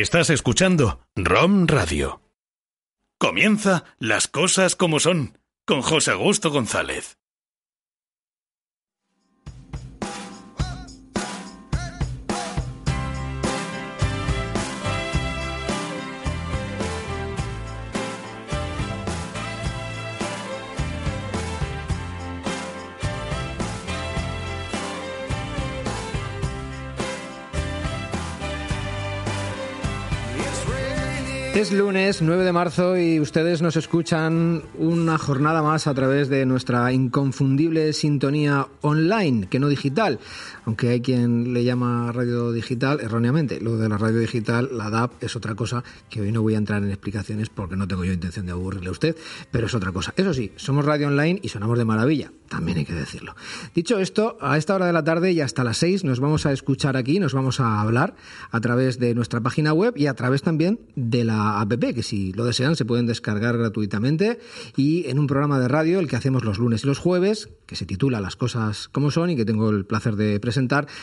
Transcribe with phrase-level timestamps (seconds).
[0.00, 2.20] Estás escuchando ROM Radio.
[3.16, 7.16] Comienza Las Cosas como Son con José Augusto González.
[31.54, 36.44] Es lunes 9 de marzo y ustedes nos escuchan una jornada más a través de
[36.46, 40.18] nuestra inconfundible sintonía online, que no digital,
[40.66, 43.60] aunque hay quien le llama radio digital erróneamente.
[43.60, 46.58] Lo de la radio digital, la DAP, es otra cosa que hoy no voy a
[46.58, 49.16] entrar en explicaciones porque no tengo yo intención de aburrirle a usted,
[49.50, 50.14] pero es otra cosa.
[50.16, 53.34] Eso sí, somos radio online y sonamos de maravilla, también hay que decirlo.
[53.74, 56.52] Dicho esto, a esta hora de la tarde y hasta las 6 nos vamos a
[56.52, 58.14] escuchar aquí, nos vamos a hablar
[58.50, 62.32] a través de nuestra página web y a través también de la app, que si
[62.32, 64.38] lo desean se pueden descargar gratuitamente
[64.76, 67.76] y en un programa de radio, el que hacemos los lunes y los jueves, que
[67.76, 70.53] se titula Las cosas como son y que tengo el placer de presentar,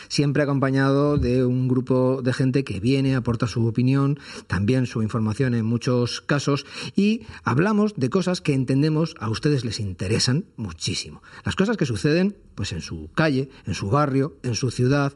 [0.08, 5.54] siempre acompañado de un grupo de gente que viene, aporta su opinión, también su información
[5.54, 11.22] en muchos casos y hablamos de cosas que entendemos a ustedes les interesan muchísimo.
[11.44, 15.14] Las cosas que suceden pues en su calle, en su barrio, en su ciudad,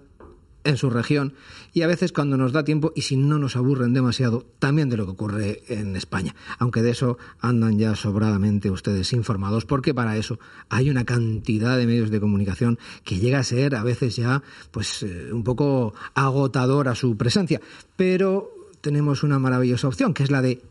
[0.66, 1.34] en su región
[1.74, 4.98] y a veces cuando nos da tiempo y si no nos aburren demasiado, también de
[4.98, 6.36] lo que ocurre en España.
[6.58, 11.86] Aunque de eso andan ya sobradamente ustedes informados, porque para eso hay una cantidad de
[11.86, 16.96] medios de comunicación que llega a ser a veces ya pues eh, un poco agotadora
[16.96, 17.62] su presencia.
[17.96, 20.62] Pero tenemos una maravillosa opción, que es la de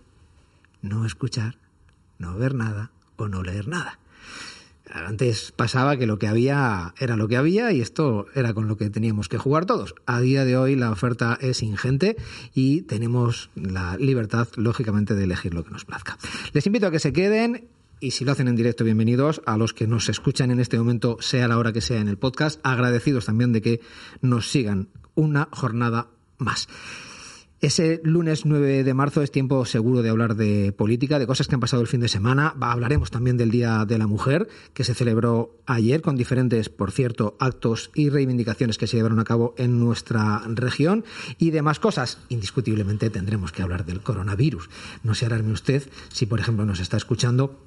[0.82, 1.56] no escuchar,
[2.18, 3.98] no ver nada o no leer nada.
[4.94, 8.76] Antes pasaba que lo que había era lo que había y esto era con lo
[8.76, 9.96] que teníamos que jugar todos.
[10.06, 12.16] A día de hoy la oferta es ingente
[12.54, 16.16] y tenemos la libertad, lógicamente, de elegir lo que nos plazca.
[16.52, 17.66] Les invito a que se queden
[17.98, 19.42] y si lo hacen en directo, bienvenidos.
[19.46, 22.16] A los que nos escuchan en este momento, sea la hora que sea en el
[22.16, 23.80] podcast, agradecidos también de que
[24.20, 26.06] nos sigan una jornada
[26.38, 26.68] más.
[27.64, 31.54] Ese lunes 9 de marzo es tiempo seguro de hablar de política, de cosas que
[31.54, 32.54] han pasado el fin de semana.
[32.60, 37.38] Hablaremos también del Día de la Mujer, que se celebró ayer con diferentes, por cierto,
[37.40, 41.06] actos y reivindicaciones que se llevaron a cabo en nuestra región
[41.38, 42.18] y demás cosas.
[42.28, 44.68] Indiscutiblemente tendremos que hablar del coronavirus.
[45.02, 47.58] No se alarme usted si, por ejemplo, nos está escuchando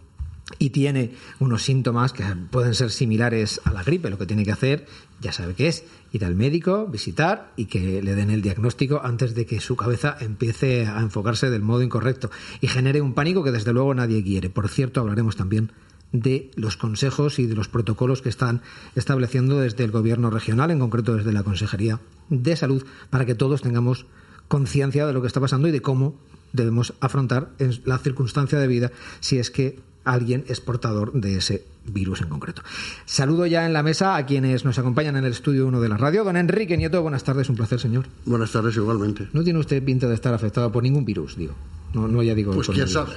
[0.59, 4.51] y tiene unos síntomas que pueden ser similares a la gripe, lo que tiene que
[4.51, 4.85] hacer,
[5.19, 9.35] ya sabe qué es, ir al médico, visitar y que le den el diagnóstico antes
[9.35, 12.29] de que su cabeza empiece a enfocarse del modo incorrecto
[12.61, 14.49] y genere un pánico que desde luego nadie quiere.
[14.49, 15.71] Por cierto, hablaremos también
[16.11, 18.61] de los consejos y de los protocolos que están
[18.95, 23.61] estableciendo desde el gobierno regional, en concreto desde la Consejería de Salud, para que todos
[23.61, 24.05] tengamos
[24.47, 26.15] conciencia de lo que está pasando y de cómo
[26.53, 27.51] debemos afrontar
[27.83, 32.61] la circunstancia de vida si es que alguien es portador de ese virus en concreto.
[33.05, 35.97] Saludo ya en la mesa a quienes nos acompañan en el estudio 1 de la
[35.97, 36.23] radio.
[36.23, 38.05] Don Enrique Nieto, buenas tardes, un placer, señor.
[38.25, 39.27] Buenas tardes, igualmente.
[39.33, 41.53] No tiene usted pinta de estar afectado por ningún virus, digo.
[41.93, 42.53] No, no ya digo.
[42.53, 43.13] Pues quién sabe.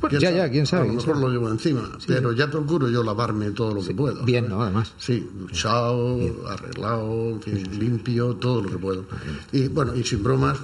[0.00, 0.88] Bueno, ya, ya, quién sabe.
[0.88, 4.24] A lo mejor lo llevo encima, pero ya procuro yo lavarme todo lo que puedo.
[4.24, 4.60] Bien, ¿no?
[4.60, 4.92] Además.
[4.98, 6.18] Sí, duchado,
[6.48, 7.38] arreglado,
[7.78, 9.04] limpio, todo lo que puedo.
[9.52, 10.58] Y bueno, y sin bromas,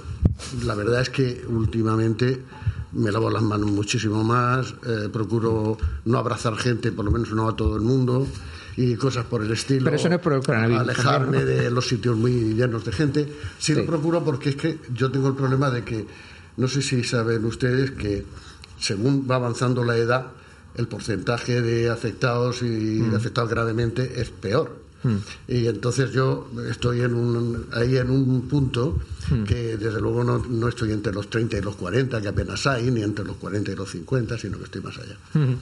[0.65, 2.43] la verdad es que últimamente
[2.91, 7.47] me lavo las manos muchísimo más, eh, procuro no abrazar gente, por lo menos no
[7.47, 8.27] a todo el mundo,
[8.75, 9.85] y cosas por el estilo.
[9.85, 10.81] Pero eso no es por el coronavirus.
[10.81, 13.33] Alejarme de los sitios muy llenos de gente.
[13.57, 16.07] Sí, lo procuro porque es que yo tengo el problema de que,
[16.57, 18.25] no sé si saben ustedes que
[18.79, 20.27] según va avanzando la edad,
[20.75, 24.88] el porcentaje de afectados y de afectados gravemente es peor.
[25.47, 28.99] Y entonces yo estoy en un, ahí en un punto
[29.47, 32.89] que desde luego no, no, estoy entre los 30 y los 40, que apenas hay,
[32.89, 35.17] ni entre los 40 y los 50, sino que estoy más allá.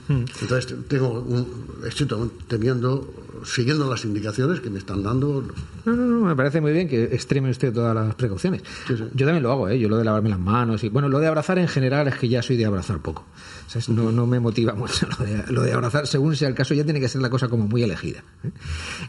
[0.10, 1.48] Entonces tengo un,
[1.86, 2.08] estoy
[2.48, 3.14] teniendo,
[3.44, 5.44] siguiendo las indicaciones que me están dando.
[5.86, 8.62] No, no, no, me parece muy bien que extreme usted todas las precauciones.
[8.88, 9.04] Sí, sí.
[9.14, 9.78] Yo también lo hago, ¿eh?
[9.78, 12.30] yo lo de lavarme las manos y bueno, lo de abrazar en general es que
[12.30, 13.26] ya soy de abrazar poco.
[13.68, 13.90] ¿sabes?
[13.90, 16.84] No, no me motiva mucho lo de, lo de abrazar, según sea el caso, ya
[16.84, 18.24] tiene que ser la cosa como muy elegida.
[18.44, 18.52] ¿eh?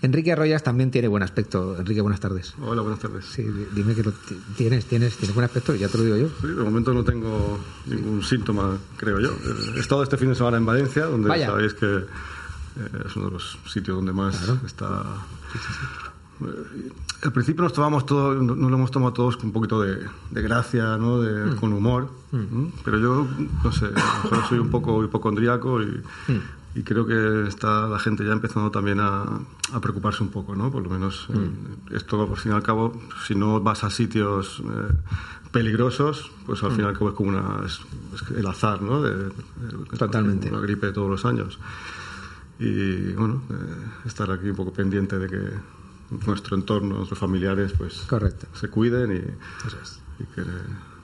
[0.02, 1.76] Enrique Arroyas también tiene buen aspecto.
[1.78, 2.54] Enrique, buenas tardes.
[2.60, 3.24] Hola, buenas tardes.
[3.24, 4.12] Sí, dime que lo
[4.56, 6.28] tienes, tienes, tienes buen aspecto, ya te lo digo yo.
[6.40, 9.30] Sí, de momento no tengo ningún síntoma, creo yo.
[9.76, 13.32] He estado este fin de semana en Valencia, donde sabéis que eh, es uno de
[13.32, 14.36] los sitios donde más
[14.66, 15.02] está.
[16.40, 16.90] Eh,
[17.22, 19.98] al principio nos tomamos todo, no, lo hemos tomado todos con un poquito de,
[20.30, 21.20] gracia, ¿no?
[21.20, 21.56] De, mm.
[21.56, 22.08] con humor.
[22.32, 22.66] Mm.
[22.84, 23.28] Pero yo,
[23.64, 23.86] no sé,
[24.48, 29.00] soy un poco hipocondríaco y, mm y creo que está la gente ya empezando también
[29.00, 29.22] a,
[29.72, 30.70] a preocuparse un poco, ¿no?
[30.70, 31.94] Por lo menos mm.
[31.94, 34.92] esto, al fin y al cabo, si no vas a sitios eh,
[35.50, 36.98] peligrosos, pues al fin y al mm.
[36.98, 37.80] cabo es como una, es,
[38.36, 39.02] el azar, ¿no?
[39.02, 39.32] De,
[39.98, 40.50] Totalmente.
[40.50, 41.58] Una gripe todos los años.
[42.58, 45.50] Y bueno, eh, estar aquí un poco pendiente de que
[46.26, 48.46] nuestro entorno, nuestros familiares, pues Correcto.
[48.52, 50.42] se cuiden y, y que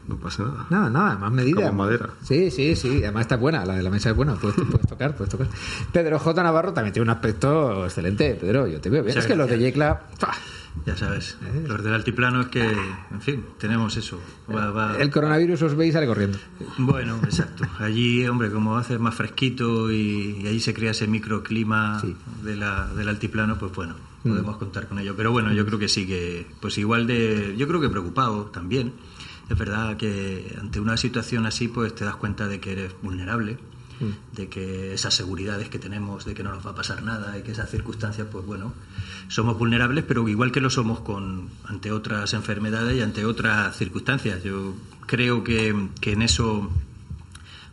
[0.07, 0.67] no pasa nada.
[0.71, 1.71] Nada, nada, más medidas.
[1.71, 2.11] Como madera.
[2.23, 3.03] Sí, sí, sí.
[3.03, 4.35] Además está buena, la de la mesa es buena.
[4.35, 4.57] Puedes,
[4.89, 5.49] tocar, puedes tocar.
[5.93, 6.43] Pedro J.
[6.43, 8.35] Navarro también tiene un aspecto excelente.
[8.35, 9.17] Pedro, yo te veo bien.
[9.17, 10.03] es que los de Yecla.
[10.87, 11.65] Ya sabes, eh.
[11.67, 14.21] los del altiplano es que, en fin, tenemos eso.
[14.99, 16.37] El coronavirus os veis sale corriendo.
[16.79, 17.65] Bueno, exacto.
[17.79, 22.03] Allí, hombre, como hace más fresquito y, allí se crea ese microclima
[22.43, 24.29] de la, del altiplano, pues bueno, mm.
[24.29, 25.15] podemos contar con ello.
[25.17, 28.93] Pero bueno, yo creo que sí que, pues igual de, yo creo que preocupado también
[29.49, 33.59] es verdad que ante una situación así pues te das cuenta de que eres vulnerable,
[34.01, 34.37] mm.
[34.37, 37.43] de que esas seguridades que tenemos de que no nos va a pasar nada y
[37.43, 38.73] que esas circunstancias pues bueno,
[39.29, 44.43] somos vulnerables, pero igual que lo somos con ante otras enfermedades y ante otras circunstancias.
[44.43, 44.75] Yo
[45.07, 46.71] creo que, que en eso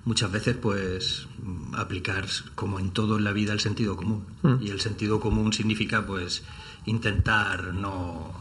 [0.03, 1.27] muchas veces pues
[1.73, 2.25] aplicar
[2.55, 4.55] como en todo en la vida el sentido común mm.
[4.61, 6.43] y el sentido común significa pues
[6.85, 8.33] intentar no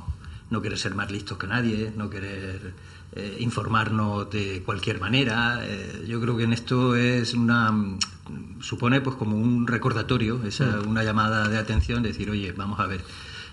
[0.48, 2.72] no querer ser más listos que nadie no querer
[3.16, 5.60] eh, informarnos de cualquier manera.
[5.62, 7.72] Eh, yo creo que en esto es una
[8.60, 10.88] supone pues como un recordatorio, es mm.
[10.88, 13.02] una llamada de atención, decir, oye, vamos a ver,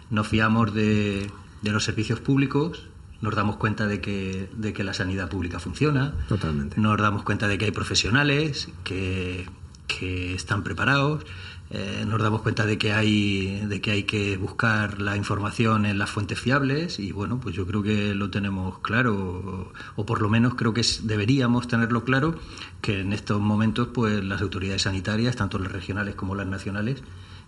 [0.10, 1.32] nos fiamos de,
[1.62, 2.84] de los servicios públicos,
[3.22, 6.80] nos damos cuenta de que, de que la sanidad pública funciona, Totalmente.
[6.80, 9.50] nos damos cuenta de que hay profesionales que,
[9.88, 11.26] que están preparados,
[11.70, 15.98] eh, nos damos cuenta de que hay de que hay que buscar la información en
[15.98, 20.30] las fuentes fiables y bueno pues yo creo que lo tenemos claro o, por lo
[20.30, 22.36] menos creo que deberíamos tenerlo claro
[22.82, 27.04] que en estos momentos pues las autoridades sanitarias tanto las regionales como las nacionales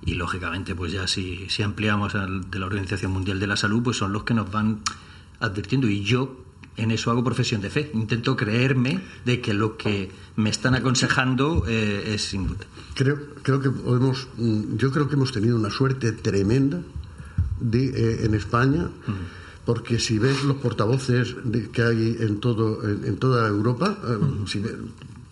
[0.06, 3.84] y lógicamente pues ya si, si ampliamos al de la Organización Mundial de la Salud
[3.84, 4.82] pues son los que nos van
[5.40, 5.88] advirtiendo.
[5.88, 6.46] Y yo
[6.80, 7.92] en eso hago profesión de fe.
[7.94, 12.66] Intento creerme de que lo que me están aconsejando eh, es sin duda.
[12.96, 16.82] Creo, creo que podemos, mm, yo creo que hemos tenido una suerte tremenda
[17.60, 18.90] de, eh, en España.
[19.66, 21.36] Porque si ves los portavoces
[21.72, 24.18] que hay en todo en, toda Europa, eh,
[24.48, 24.64] si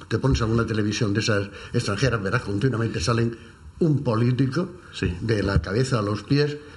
[0.07, 3.35] te pones a una televisión de esas extranjeras, verás continuamente salen
[3.79, 4.69] un político
[5.21, 6.76] de la cabeza a los pies Mm,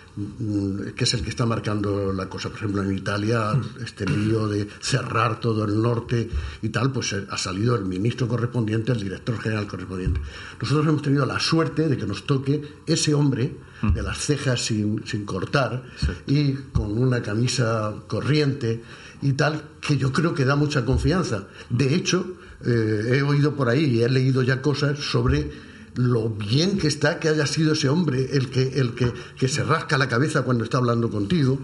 [0.96, 2.48] que es el que está marcando la cosa.
[2.48, 3.52] Por ejemplo, en Italia,
[3.82, 6.28] este lío de cerrar todo el norte
[6.62, 10.20] y tal, pues eh, ha salido el ministro correspondiente, el director general correspondiente.
[10.60, 13.92] Nosotros hemos tenido la suerte de que nos toque ese hombre mm.
[13.92, 15.84] de las cejas sin, sin cortar
[16.26, 18.82] y con una camisa corriente
[19.22, 21.46] y tal, que yo creo que da mucha confianza.
[21.68, 26.78] De hecho, eh, he oído por ahí y he leído ya cosas sobre lo bien
[26.78, 30.08] que está que haya sido ese hombre el que, el que, que se rasca la
[30.08, 31.58] cabeza cuando está hablando contigo,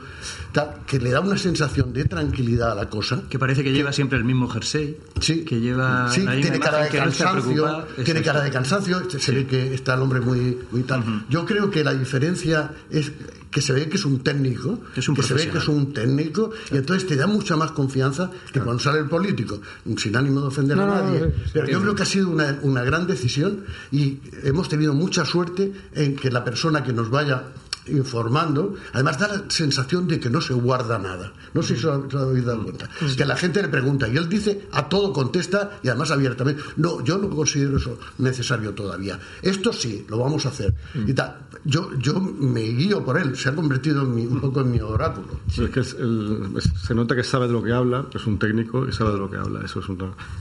[0.87, 3.23] que le da una sensación de tranquilidad a la cosa.
[3.28, 4.96] Que parece que, lleva siempre el mismo jersey.
[5.20, 9.95] Sí, que lleva tiene cara de cansancio, tiene cara de cansancio, se ve que está
[9.95, 11.04] el hombre muy, muy tal.
[11.28, 13.12] Yo creo que la diferencia es
[13.50, 16.76] que se ve que es un técnico, que se ve que es un técnico, y
[16.76, 19.61] entonces te da mucha más confianza que cuando sale el político,
[19.97, 21.33] sin ánimo de ofender a nadie.
[21.52, 25.73] pero yo creo que ha sido una, una gran decisión y hemos tenido mucha suerte
[25.94, 27.44] en que la persona que nos vaya
[27.88, 31.32] informando, además da la sensación de que no se guarda nada.
[31.54, 32.88] No sé si se habéis dado cuenta.
[33.16, 36.62] Que la gente le pregunta y él dice, a todo contesta y además abiertamente.
[36.76, 39.18] No, yo no considero eso necesario todavía.
[39.42, 40.75] Esto sí, lo vamos a hacer.
[40.94, 41.37] Y tal.
[41.64, 45.40] Yo, yo me guío por él, se ha convertido un poco en mi oráculo.
[45.49, 49.12] Es que se nota que sabe de lo que habla, es un técnico y sabe
[49.12, 49.64] de lo que habla.
[49.64, 49.87] Eso, es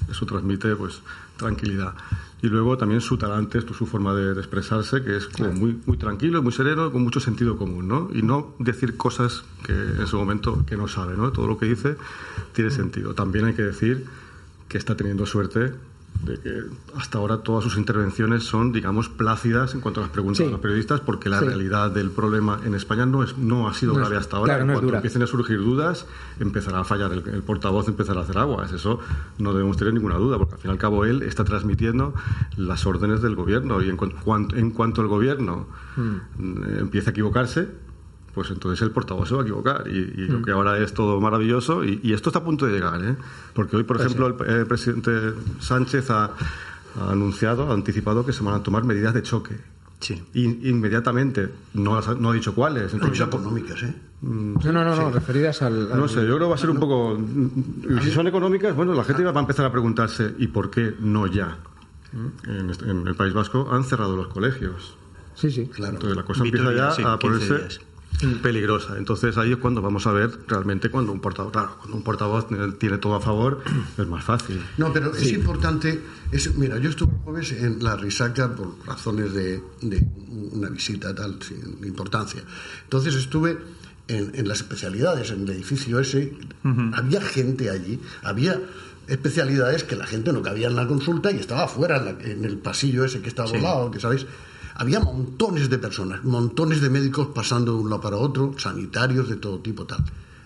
[0.09, 1.01] eso transmite pues
[1.37, 1.93] tranquilidad
[2.45, 6.43] y luego también su talante, su forma de, expresarse, que es como muy, muy tranquilo,
[6.43, 8.09] muy sereno, con mucho sentido común, ¿no?
[8.13, 11.31] Y no decir cosas que en ese momento que no sabe, ¿no?
[11.31, 11.95] Todo lo que dice
[12.53, 13.15] tiene sentido.
[13.15, 14.05] También hay que decir
[14.67, 15.73] que está teniendo suerte
[16.23, 16.63] de que
[16.95, 20.59] hasta ahora todas sus intervenciones son, digamos, plácidas en cuanto a las preguntas de los
[20.59, 24.37] periodistas, porque la realidad del problema en España no es no ha sido grave hasta
[24.37, 24.57] ahora.
[24.57, 26.07] Claro, Cuando empiecen a surgir dudas,
[26.39, 28.71] empezará a fallar el, portavoz, empezará a hacer aguas.
[28.71, 28.99] Eso
[29.37, 32.13] no debemos tener ninguna duda, porque al fin y al cabo él está transmitiendo
[32.57, 35.67] las órdenes del gobierno y en, cuanto, en cuanto el gobierno
[35.97, 36.79] mm.
[36.79, 37.67] empiece a equivocarse,
[38.35, 39.87] pues entonces el portavoz se va a equivocar.
[39.87, 40.43] Y, lo mm.
[40.43, 41.85] que ahora es todo maravilloso.
[41.85, 43.15] Y, esto está a punto de llegar, ¿eh?
[43.53, 46.31] Porque hoy, por pues ejemplo, el, presidente Sánchez ha,
[47.09, 49.55] anunciado, ha anticipado que se van a tomar medidas de choque.
[50.01, 50.21] Sí.
[50.33, 51.49] inmediatamente.
[51.73, 52.93] No, no, ha dicho cuáles.
[52.93, 53.95] Entonces, económicas, ¿eh?
[54.21, 56.69] Mm, no, no, no, no, referidas al, No sé, yo creo que va a ser
[56.69, 57.17] un poco...
[58.03, 61.25] Si son económicas, bueno, la gente va a empezar a preguntarse ¿y por qué no
[61.25, 61.57] ya?
[62.47, 64.97] En, en el País Vasco han cerrado los colegios.
[65.35, 65.67] Sí, sí.
[65.67, 65.93] Claro.
[65.93, 67.79] Entonces la cosa empieza ya a ponerse
[68.41, 68.97] peligrosa.
[68.97, 72.47] Entonces ahí es cuando vamos a ver realmente cuando un portavoz, claro, cuando un portavoz
[72.77, 73.63] tiene todo a favor,
[73.97, 74.61] es más fácil.
[74.77, 79.61] No, pero es importante, es, mira, yo estuve jueves en la Risaca por razones de,
[80.51, 82.41] una visita tal, sin importancia.
[82.83, 83.57] Entonces estuve
[84.07, 86.33] en, las especialidades, en el edificio ese,
[86.93, 88.61] había gente allí, había
[89.07, 93.05] especialidades que la gente no cabía en la consulta y estaba afuera en, el pasillo
[93.05, 94.25] ese que estaba volado, que sabéis
[94.75, 99.37] había montones de personas, montones de médicos pasando de un lado para otro, sanitarios de
[99.37, 100.03] todo tipo, tal.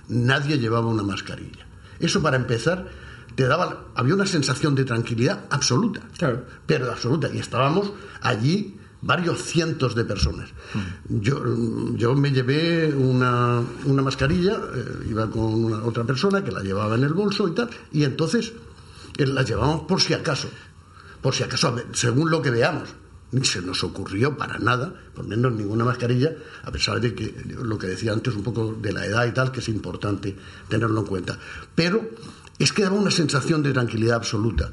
[0.07, 1.65] Nadie llevaba una mascarilla.
[1.99, 2.87] Eso para empezar
[3.35, 6.45] te daba, había una sensación de tranquilidad absoluta, claro.
[6.65, 7.29] pero absoluta.
[7.33, 10.49] Y estábamos allí varios cientos de personas.
[10.73, 11.19] Mm.
[11.21, 16.61] Yo, yo me llevé una, una mascarilla, eh, iba con una, otra persona que la
[16.61, 18.53] llevaba en el bolso y tal, y entonces
[19.17, 20.49] eh, la llevamos por si acaso,
[21.21, 22.89] por si acaso, según lo que veamos
[23.31, 26.33] ni se nos ocurrió para nada ponernos ninguna mascarilla,
[26.63, 29.51] a pesar de que lo que decía antes un poco de la edad y tal,
[29.51, 30.35] que es importante
[30.67, 31.37] tenerlo en cuenta.
[31.75, 32.09] Pero
[32.57, 34.71] es que daba una sensación de tranquilidad absoluta.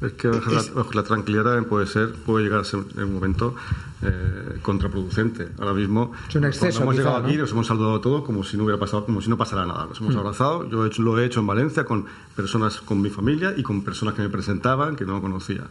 [0.00, 3.54] Es que la, tranquilidad también puede ser, puede llegar a ser en un momento
[4.02, 5.48] eh, contraproducente.
[5.58, 8.64] Ahora mismo es un exceso, hemos llegado aquí, nos hemos saludado todos como si no
[8.64, 9.86] hubiera pasado, como si no pasara nada.
[9.86, 10.18] Nos hemos mm.
[10.18, 10.68] abrazado.
[10.68, 14.20] Yo lo he hecho en Valencia con personas, con mi familia y con personas que
[14.20, 15.64] me presentaban que no conocía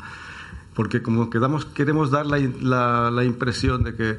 [0.76, 4.18] porque como quedamos, queremos dar la, la, impresión de que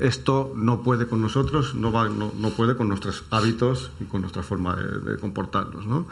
[0.00, 4.42] esto no puede con nosotros, no, va, no, puede con nuestros hábitos y con nuestra
[4.42, 5.86] forma de, comportarnos.
[5.86, 6.06] ¿no?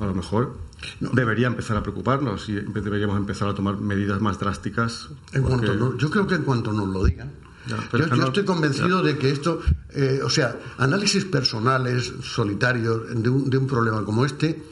[0.00, 0.54] A lo mejor
[1.00, 5.08] debería empezar a preocuparnos y deberíamos empezar a tomar medidas más drásticas.
[5.32, 7.32] En cuanto yo creo que en cuanto nos lo digan.
[7.66, 9.60] yo, estoy convencido de que esto,
[9.94, 14.62] eh, o sea, análisis personales, solitarios, de un, de un problema como este, eh,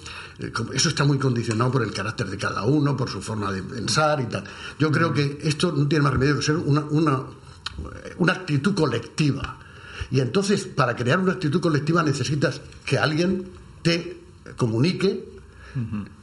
[0.73, 4.21] eso está muy condicionado por el carácter de cada uno, por su forma de pensar
[4.21, 4.45] y tal.
[4.79, 7.23] Yo creo que esto no tiene más remedio que ser una, una,
[8.19, 9.59] una actitud colectiva.
[10.11, 13.47] Y entonces, para crear una actitud colectiva necesitas que alguien
[13.83, 14.19] te
[14.57, 15.29] comunique.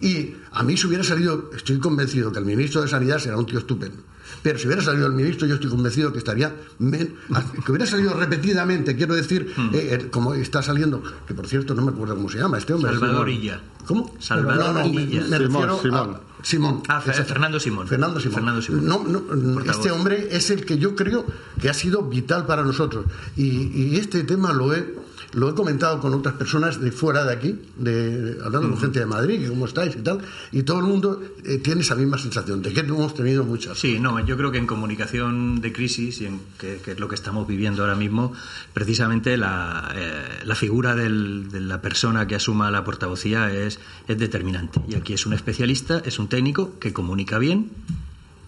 [0.02, 3.46] Y a mí si hubiera salido, estoy convencido que el ministro de Sanidad será un
[3.46, 4.04] tío estupendo
[4.42, 6.54] pero si hubiera salido el ministro, yo estoy convencido que estaría.
[6.80, 9.70] que hubiera salido repetidamente, quiero decir, hmm.
[9.74, 12.74] eh, eh, como está saliendo, que por cierto no me acuerdo cómo se llama este
[12.74, 12.92] hombre.
[12.92, 13.62] Salvador Illa.
[13.86, 14.14] ¿Cómo?
[14.20, 16.84] Salvador no, no, Simón, Simón.
[16.88, 17.88] Ah, Fernando Simón.
[17.88, 18.86] Fernando Simón.
[18.86, 21.26] No, no, este hombre es el que yo creo
[21.62, 23.06] que ha sido vital para nosotros.
[23.36, 27.34] Y, y este tema lo he lo he comentado con otras personas de fuera de
[27.34, 30.20] aquí, de, hablando con gente de Madrid, que cómo estáis y tal,
[30.52, 33.78] y todo el mundo eh, tiene esa misma sensación de que hemos tenido muchas.
[33.78, 37.16] Sí, no, yo creo que en comunicación de crisis, y en que, es lo que
[37.16, 38.34] estamos viviendo ahora mismo,
[38.74, 44.18] precisamente la, eh, la figura del, de la persona que asuma la portavocía es, es
[44.18, 44.82] determinante.
[44.88, 47.70] Y aquí es un especialista, es un técnico que comunica bien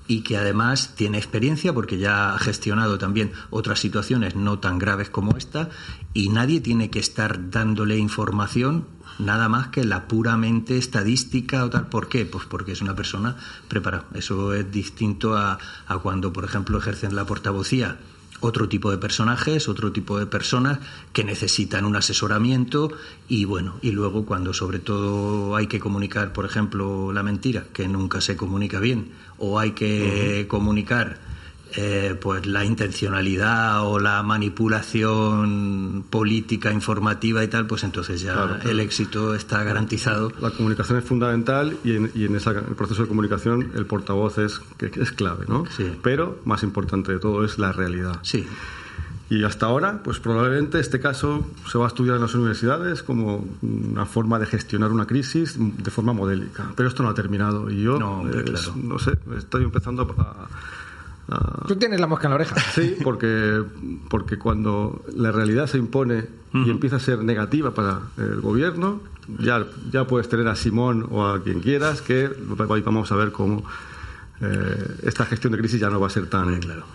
[0.10, 5.12] y que además tiene experiencia porque ya ha gestionado también otras situaciones no tan graves
[5.12, 5.70] como esta
[6.16, 8.88] y nadie tiene que estar dándole información
[9.20, 11.89] nada más que la puramente estadística o tal.
[11.89, 12.25] ¿Por qué?
[12.25, 13.36] Pues porque es una persona
[13.68, 14.06] preparada.
[14.16, 18.00] Eso es distinto a, a cuando, por ejemplo, ejercen la portavocía
[18.41, 20.79] otro tipo de personajes, otro tipo de personas
[21.13, 22.91] que necesitan un asesoramiento
[23.27, 27.88] y bueno, y luego cuando sobre todo hay que comunicar, por ejemplo, la mentira, que
[27.88, 31.29] nunca se comunica bien, o hay que comunicar
[31.76, 38.80] eh, pues la intencionalidad o la manipulación política, informativa y tal, pues entonces ya el
[38.80, 40.32] éxito está garantizado.
[40.42, 44.62] La comunicación es fundamental y en, y en ese proceso de comunicación el portavoz es,
[44.80, 45.66] es clave, ¿no?
[45.68, 45.92] Sí.
[46.02, 48.20] Pero más importante de todo es la realidad.
[48.24, 48.48] Sí.
[49.30, 53.48] Y hasta ahora, pues probablemente este caso se va a estudiar en las universidades como
[53.62, 56.72] una forma de gestionar una crisis de forma modélica.
[56.76, 60.48] Pero esto no ha terminado y yo, no, no sé, estoy empezando a
[61.68, 62.56] Tú tienes la mosca en la oreja.
[62.74, 63.64] Sí, porque,
[64.10, 69.02] porque cuando la realidad se impone y empieza a ser negativa para el gobierno,
[69.38, 73.64] ya, ya puedes tener a Simón o a quien quieras, que vamos a ver cómo
[74.42, 76.86] eh, esta gestión de crisis ya no va a ser tan, claro.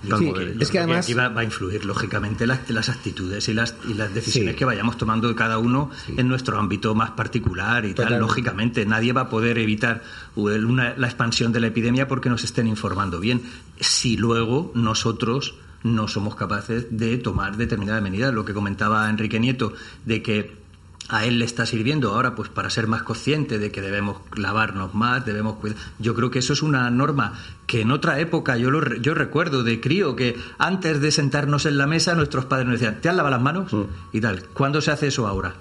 [0.59, 4.15] es que además aquí va, a influir lógicamente las, las actitudes y las, y las
[4.15, 8.19] decisiones que vayamos tomando de cada uno en nuestro ámbito más particular y tal.
[8.19, 10.03] Lógicamente nadie va a poder evitar
[10.37, 13.43] la expansión de la epidemia porque nos estén informando bien.
[13.81, 19.75] Si luego nosotros no somos capaces de tomar determinadas medidas, lo que comentaba Enrique Nieto
[20.05, 20.65] de que
[21.09, 24.95] a él le está sirviendo ahora pues para ser más consciente de que debemos lavarnos
[24.95, 25.77] más, debemos cuidar.
[25.99, 27.35] Yo creo que eso es una norma
[27.67, 31.77] que en otra época yo lo, yo recuerdo de crío que antes de sentarnos en
[31.77, 33.73] la mesa nuestros padres nos decían, ¿te has lavado las manos?
[33.73, 33.83] Mm.
[34.13, 34.45] y tal.
[34.55, 35.55] ¿Cuándo se hace eso ahora?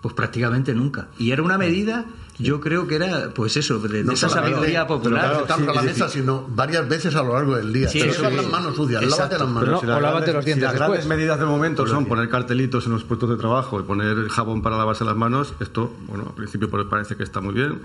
[0.00, 1.08] Pues prácticamente nunca.
[1.18, 2.04] Y era una medida
[2.38, 5.32] yo creo que era, pues eso, de, esa sabiduría popular.
[5.32, 7.88] No tanto la mesa, sino varias veces a lo largo del día.
[7.88, 9.82] Sí, las manos sucias, lávate las manos.
[9.82, 13.04] o lávate los dientes si las grandes medidas de momento son poner cartelitos en los
[13.04, 17.16] puestos de trabajo y poner jabón para lavarse las manos, esto, bueno, al principio parece
[17.16, 17.80] que está muy bien,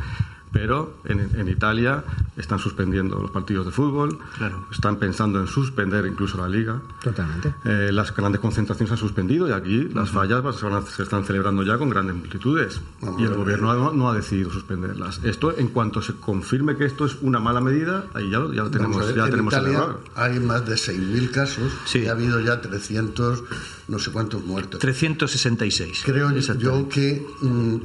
[0.51, 2.03] pero en, Italia
[2.37, 4.65] están suspendiendo los partidos de fútbol, claro.
[4.71, 6.81] están pensando en suspender incluso la liga.
[7.01, 7.53] Totalmente.
[7.65, 11.77] Eh, las grandes concentraciones se han suspendido y aquí las fallas se, están celebrando ya
[11.77, 12.81] con grandes multitudes.
[13.17, 15.19] y el gobierno no ha decidido suspenderlas.
[15.23, 18.69] Esto, en cuanto se confirme que esto es una mala medida, ahí ya lo, ya
[18.69, 20.01] tenemos, ya tenemos el error.
[20.15, 23.43] Hay más de 6.000 casos y ha habido ya 300,
[23.87, 24.79] no sé cuántos muertos.
[24.79, 26.01] 366.
[26.05, 27.77] Creo yo que mm,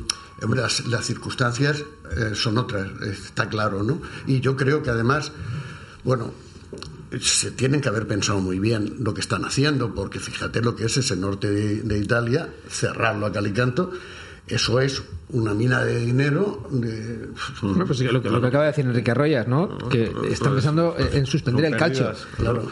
[0.54, 1.84] las, circunstancias
[2.16, 4.00] eh, son otras, está claro, ¿no?
[4.26, 5.32] Y yo creo que además,
[6.04, 6.32] bueno,
[7.20, 10.84] se tienen que haber pensado muy bien lo que están haciendo, porque fíjate lo que
[10.84, 13.92] es ese norte de, de Italia, cerrarlo a Calicanto,
[14.48, 16.68] eso es una mina de dinero.
[16.70, 17.28] De...
[17.86, 19.76] pues lo, que, acaba de decir Enrique Arroyas, ¿no?
[19.88, 22.12] Que está pensando en suspender el calcio,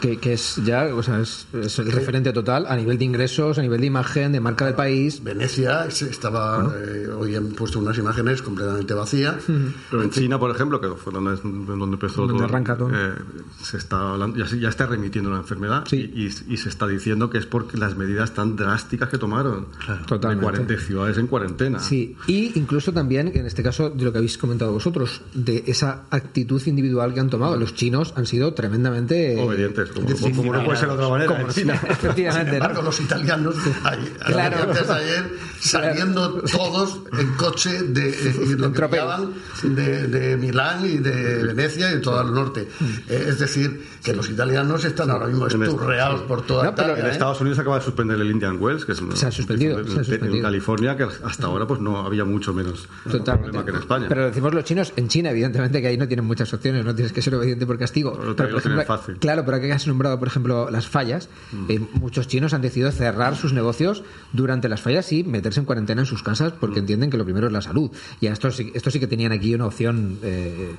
[0.01, 3.61] que, que, es ya, o sea, es, el referente total a nivel de ingresos, a
[3.61, 5.23] nivel de imagen, de marca del país.
[5.23, 9.43] Venecia estaba, eh, hoy han puesto unas imágenes completamente vacías.
[9.89, 12.89] Pero en China, por ejemplo, que fue donde, donde empezó donde arranca todo.
[12.93, 13.15] Eh,
[13.61, 17.45] se está ya, ya, está remitiendo la enfermedad y, y, se está diciendo que es
[17.45, 19.67] porque las medidas tan drásticas que tomaron.
[20.07, 20.75] Totalmente.
[20.75, 21.64] De ciudades en cuarentena.
[21.79, 26.03] Sí, y incluso también, en este caso, de lo que habéis comentado vosotros, de esa
[26.09, 27.57] actitud individual que han tomado.
[27.57, 29.37] Los chinos han sido tremendamente...
[29.39, 31.41] Obedientes, como, no puede ser de otra manera.
[31.41, 32.45] Efectivamente.
[32.45, 33.55] Sin embargo, los italianos,
[34.25, 34.57] claro.
[34.63, 35.29] antes de ayer,
[35.59, 38.11] saliendo todos en coche de,
[39.63, 42.67] de, de, Milán y de Venecia y todo el norte.
[42.79, 42.85] Mm.
[43.09, 47.05] Eh, es decir, que los italianos están ahora mismo esturreados por toda no, pero En
[47.05, 47.09] ¿eh?
[47.11, 50.95] Estados Unidos acaba de suspender el Indian Wells, que es se ha suspendido, en, California,
[50.95, 54.05] que hasta ahora pues no había mucho menos problema que en España.
[54.09, 57.13] Pero decimos los chinos, en China, evidentemente, que ahí no tienen muchas opciones, no tienes
[57.13, 58.19] que ser obediente por castigo.
[58.35, 59.17] Pero, fácil.
[59.17, 61.29] Claro, pero aquí has nombrado, por ejemplo, las fallas.
[61.51, 61.65] Mm.
[61.69, 66.01] Eh, muchos chinos han decidido cerrar sus negocios durante las fallas y meterse en cuarentena
[66.01, 66.83] en sus casas porque mm.
[66.83, 67.91] entienden que lo primero es la salud.
[68.19, 70.75] Y a esto, esto sí que tenían aquí una opción, eh,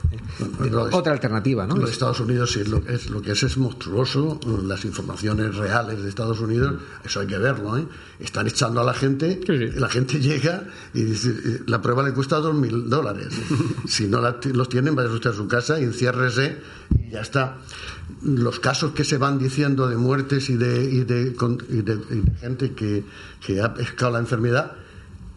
[0.93, 1.67] otra alternativa.
[1.67, 1.77] ¿no?
[1.77, 4.41] Los Estados Unidos sí, lo, es, lo que es es monstruoso.
[4.65, 7.77] Las informaciones reales de Estados Unidos, eso hay que verlo.
[7.79, 7.87] ¿eh?
[8.21, 9.41] Están echando a la gente,
[9.75, 13.29] la gente llega y dice, eh, la prueba le cuesta dos mil dólares.
[13.87, 16.59] si no los tienen, vaya usted a su casa y enciérrese
[17.01, 17.59] y ya está.
[18.23, 21.35] Los casos que se van diciendo de muertes y de, y de,
[22.41, 23.05] gente que,
[23.45, 24.73] que ha pescado la enfermedad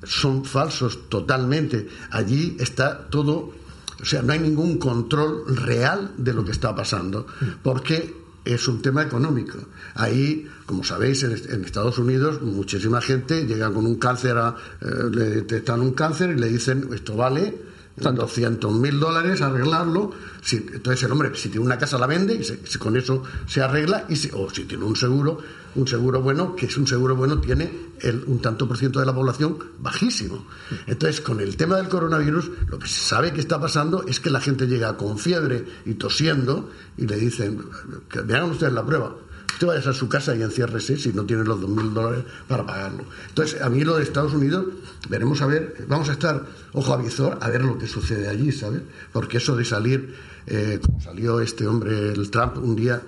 [0.03, 1.87] son falsos totalmente.
[2.11, 3.53] Allí está todo,
[4.01, 7.27] o sea, no hay ningún control real de lo que está pasando,
[7.63, 9.57] porque es un tema económico.
[9.95, 14.37] Ahí, como sabéis, en, Estados Unidos muchísima gente llega con un cáncer,
[14.81, 17.68] eh, le detectan un cáncer y le dicen, esto vale
[17.99, 20.11] 200 mil dólares arreglarlo.
[20.51, 24.05] entonces el hombre, si tiene una casa, la vende y con eso se arregla.
[24.09, 25.39] Y o si tiene un seguro,
[25.75, 29.05] un seguro bueno, que es un seguro bueno, tiene el, un tanto por ciento de
[29.05, 30.45] la población bajísimo.
[30.87, 34.29] Entonces, con el tema del coronavirus, lo que se sabe que está pasando es que
[34.29, 37.61] la gente llega con fiebre y tosiendo y le dicen,
[38.09, 39.15] que vean ustedes la prueba.
[39.53, 42.65] Usted vaya a su casa y enciérrese si no tiene los dos mil dólares para
[42.65, 43.03] pagarlo.
[43.27, 44.65] Entonces, a mí lo de Estados Unidos,
[45.09, 48.51] veremos a ver, vamos a estar ojo a visor a ver lo que sucede allí,
[48.51, 48.81] ¿sabes?
[49.11, 50.15] Porque eso de salir,
[50.47, 53.01] eh, como salió este hombre, el Trump, un día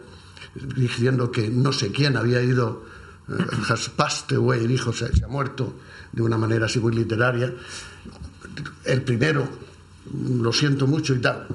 [0.75, 2.84] diciendo que no sé quién había ido,
[3.30, 3.34] eh,
[3.69, 5.73] has passed away, dijo, se, se ha muerto
[6.12, 7.54] de una manera así muy literaria.
[8.84, 9.47] El primero,
[10.38, 11.47] lo siento mucho y tal.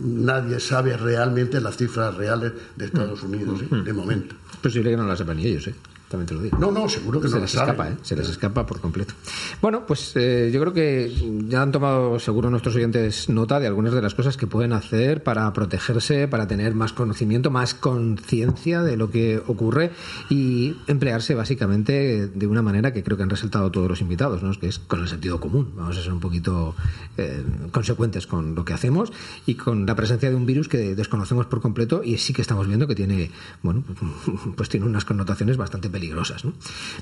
[0.00, 3.76] Nadie sabe realmente las cifras reales de Estados Unidos, ¿eh?
[3.84, 4.34] de momento.
[4.52, 5.74] Es posible que no las sepan ni ellos, ¿eh?
[6.10, 6.58] También te lo digo.
[6.58, 7.96] No, no, seguro que se no les escapa, ¿eh?
[8.02, 9.14] se les escapa por completo.
[9.62, 11.08] Bueno, pues eh, yo creo que
[11.46, 15.22] ya han tomado seguro nuestros oyentes nota de algunas de las cosas que pueden hacer
[15.22, 19.92] para protegerse, para tener más conocimiento, más conciencia de lo que ocurre
[20.28, 24.50] y emplearse básicamente de una manera que creo que han resaltado todos los invitados, ¿no?
[24.58, 25.70] que es con el sentido común.
[25.76, 26.74] Vamos a ser un poquito
[27.18, 29.12] eh, consecuentes con lo que hacemos
[29.46, 32.66] y con la presencia de un virus que desconocemos por completo y sí que estamos
[32.66, 33.30] viendo que tiene,
[33.62, 33.84] bueno,
[34.56, 36.44] pues tiene unas connotaciones bastante peligrosas peligrosas.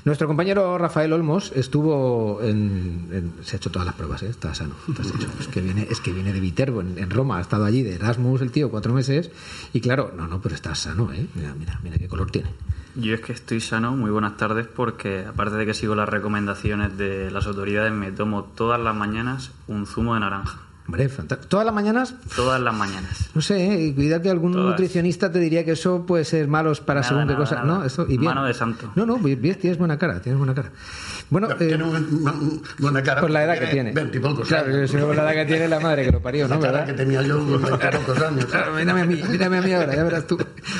[0.03, 4.27] Nuestro compañero Rafael Olmos estuvo en, se ha hecho todas las pruebas, ¿eh?
[4.27, 4.75] está sano,
[5.39, 8.41] Es que viene, es que viene de Viterbo, en, Roma, ha estado allí de Erasmus
[8.41, 9.31] el tío cuatro meses
[9.71, 11.25] y claro, no, no, pero está sano, ¿eh?
[11.33, 12.49] Mira, mira, mira qué color tiene.
[12.95, 16.97] Yo es que estoy sano, muy buenas tardes, porque aparte de que sigo las recomendaciones
[16.97, 20.59] de las autoridades, me tomo todas las mañanas un zumo de naranja.
[20.89, 21.49] Hombre, fantástico.
[21.49, 22.15] ¿Todas las mañanas?
[22.35, 23.29] Todas las mañanas.
[23.35, 23.93] No sé, ¿eh?
[23.93, 27.63] cuidado que algún nutricionista te diría que eso puede ser malo para según qué cosa.
[27.63, 27.85] ¿no?
[27.85, 28.91] Eso, y Mano de santo.
[28.95, 30.71] No, no, tienes buena cara, tienes buena cara.
[31.29, 33.21] Bueno, tiene eh, buena cara.
[33.21, 33.93] Por la edad que tiene.
[33.93, 36.59] Claro, si por la edad que tiene la madre que lo parió, ¿no?
[36.59, 38.45] La que tenía yo con 20 pocos años.
[38.49, 40.37] Claro, mírame a mí, mírame a mí ahora, ya verás tú.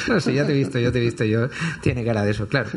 [0.08, 1.50] No sé, ya te he visto, yo te he visto yo.
[1.82, 2.70] Tiene cara de eso, claro.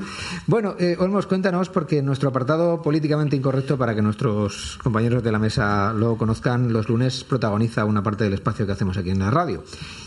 [0.47, 5.39] Bueno, eh, Olmos, cuéntanos, porque nuestro apartado políticamente incorrecto, para que nuestros compañeros de la
[5.39, 9.31] mesa lo conozcan, los lunes protagoniza una parte del espacio que hacemos aquí en la
[9.31, 9.65] radio.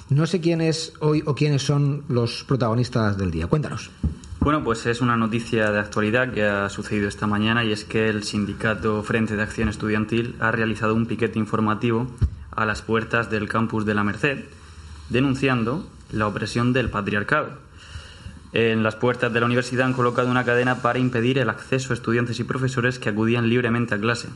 [0.09, 3.47] No sé quién es hoy o quiénes son los protagonistas del día.
[3.47, 3.91] Cuéntanos.
[4.39, 8.09] Bueno, pues es una noticia de actualidad que ha sucedido esta mañana y es que
[8.09, 12.07] el sindicato Frente de Acción Estudiantil ha realizado un piquete informativo
[12.51, 14.45] a las puertas del campus de la Merced,
[15.09, 17.53] denunciando la opresión del patriarcado.
[18.53, 21.95] En las puertas de la universidad han colocado una cadena para impedir el acceso a
[21.95, 24.29] estudiantes y profesores que acudían libremente a clase.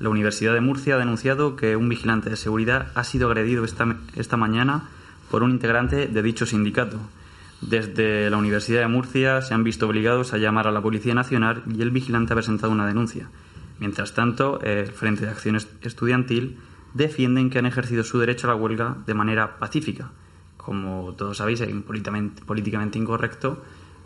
[0.00, 3.96] La Universidad de Murcia ha denunciado que un vigilante de seguridad ha sido agredido esta,
[4.16, 4.88] esta mañana
[5.30, 6.98] por un integrante de dicho sindicato.
[7.60, 11.62] Desde la Universidad de Murcia se han visto obligados a llamar a la Policía Nacional
[11.66, 13.28] y el vigilante ha presentado una denuncia.
[13.78, 16.56] Mientras tanto, el Frente de Acción Estudiantil
[16.94, 20.12] defienden que han ejercido su derecho a la huelga de manera pacífica.
[20.56, 23.62] Como todos sabéis, es políticamente, políticamente incorrecto,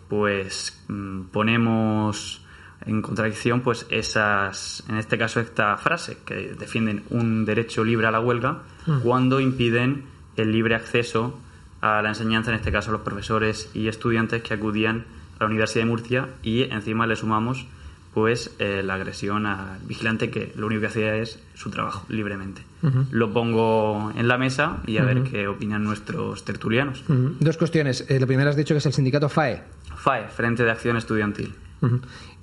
[0.09, 2.44] pues mm, ponemos
[2.87, 8.11] en contradicción pues esas en este caso esta frase que defienden un derecho libre a
[8.11, 9.01] la huelga mm.
[9.01, 10.05] cuando impiden
[10.37, 11.39] el libre acceso
[11.81, 15.05] a la enseñanza en este caso a los profesores y estudiantes que acudían
[15.39, 17.67] a la Universidad de Murcia y encima le sumamos
[18.15, 22.63] pues eh, la agresión al vigilante que lo único que hacía es su trabajo libremente.
[23.11, 27.03] Lo pongo en la mesa y a ver qué opinan nuestros tertulianos.
[27.09, 28.05] Dos cuestiones.
[28.09, 29.63] Eh, la primera has dicho que es el sindicato FAE.
[29.97, 31.55] FAE, Frente de Acción Estudiantil.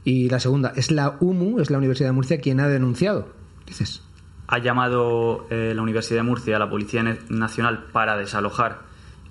[0.04, 3.30] Y la segunda, es la UMU, es la Universidad de Murcia quien ha denunciado,
[3.68, 4.02] dices.
[4.48, 8.80] Ha llamado eh, la Universidad de Murcia a la Policía Nacional para desalojar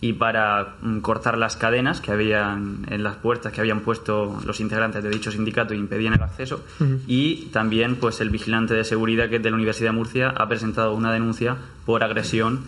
[0.00, 4.60] y para mm, cortar las cadenas que habían en las puertas que habían puesto los
[4.60, 6.64] integrantes de dicho sindicato y impedían el acceso
[7.06, 10.48] y también pues el vigilante de seguridad que es de la Universidad de Murcia ha
[10.48, 12.64] presentado una denuncia por agresión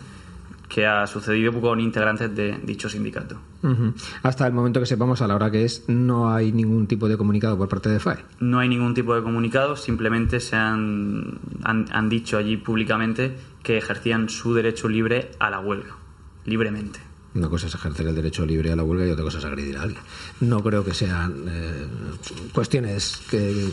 [0.72, 3.36] que ha sucedido con integrantes de dicho sindicato.
[4.22, 7.18] Hasta el momento que sepamos, a la hora que es, no hay ningún tipo de
[7.18, 8.24] comunicado por parte de FAE.
[8.40, 14.30] No hay ningún tipo de comunicado, simplemente se han, han dicho allí públicamente que ejercían
[14.30, 15.96] su derecho libre a la huelga,
[16.46, 17.11] libremente.
[17.34, 19.78] Una cosa es ejercer el derecho libre a la huelga y otra cosa es agredir
[19.78, 20.02] a alguien.
[20.40, 21.86] No creo que sean eh,
[22.52, 23.70] cuestiones que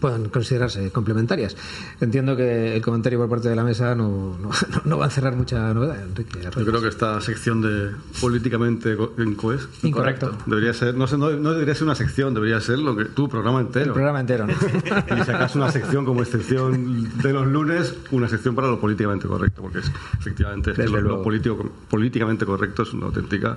[0.00, 1.56] puedan considerarse complementarias.
[2.00, 4.38] Entiendo que el comentario por parte de la mesa no,
[4.84, 6.40] no, va a cerrar mucha novedad, Enrique.
[6.42, 11.84] Yo creo que esta sección de políticamente incoes, incorrecto debería ser, no, no, debería ser
[11.84, 13.86] una sección, debería ser lo que tu programa entero.
[13.86, 14.52] El programa entero, ¿no?
[14.52, 19.26] y si acaso una sección como excepción de los lunes, una sección para lo políticamente
[19.26, 23.56] correcto, porque es, efectivamente lo, político, políticamente correcto es una auténtica.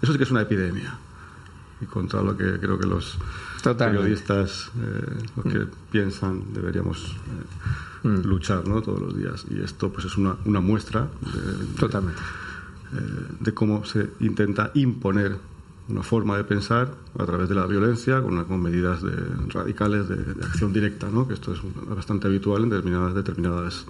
[0.00, 0.98] Eso sí que es una epidemia.
[1.80, 3.18] Y contra lo que creo que los
[3.72, 7.16] periodistas, eh, los que piensan, deberíamos
[8.04, 8.26] eh, mm.
[8.26, 8.82] luchar ¿no?
[8.82, 9.44] todos los días.
[9.50, 12.20] Y esto pues es una, una muestra de, Totalmente.
[12.92, 12.96] Eh,
[13.40, 15.36] de cómo se intenta imponer
[15.88, 19.16] una forma de pensar a través de la violencia, con, con medidas de,
[19.48, 21.26] radicales de, acción directa, ¿no?
[21.28, 23.86] que esto es bastante habitual en determinadas, determinadas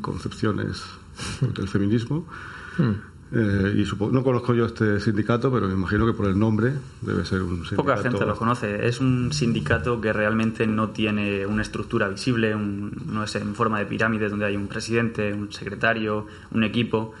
[0.00, 0.84] concepciones
[1.40, 2.26] del feminismo.
[2.78, 3.15] Mm.
[3.32, 7.24] Eh, y no conozco yo este sindicato, pero me imagino que por el nombre debe
[7.24, 7.76] ser un sindicato.
[7.76, 8.86] Poca gente lo conoce.
[8.86, 13.86] Es un sindicato que realmente no tiene una estructura visible, no es en forma de
[13.86, 17.14] pirámide donde hay un presidente, un secretario, un equipo.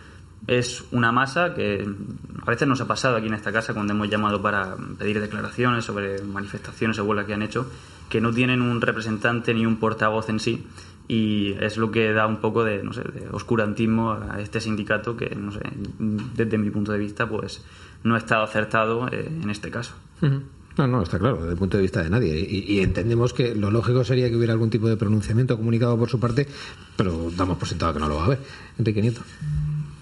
[0.46, 1.84] Es una masa que
[2.40, 5.84] a veces nos ha pasado aquí en esta casa cuando hemos llamado para pedir declaraciones
[5.84, 7.68] sobre manifestaciones o huelgas que han hecho,
[8.08, 10.64] que no tienen un representante ni un portavoz en sí,
[11.08, 15.16] y es lo que da un poco de, no sé, de oscurantismo a este sindicato
[15.16, 15.60] que, no sé,
[15.98, 17.64] desde mi punto de vista, pues
[18.02, 19.94] no ha estado acertado eh, en este caso.
[20.20, 22.36] No, no, está claro, desde el punto de vista de nadie.
[22.38, 26.20] Y, entendemos que lo lógico sería que hubiera algún tipo de pronunciamiento comunicado por su
[26.20, 26.46] parte,
[26.96, 28.38] pero damos por sentado que no lo va a haber.
[28.78, 29.22] Enrique Nieto.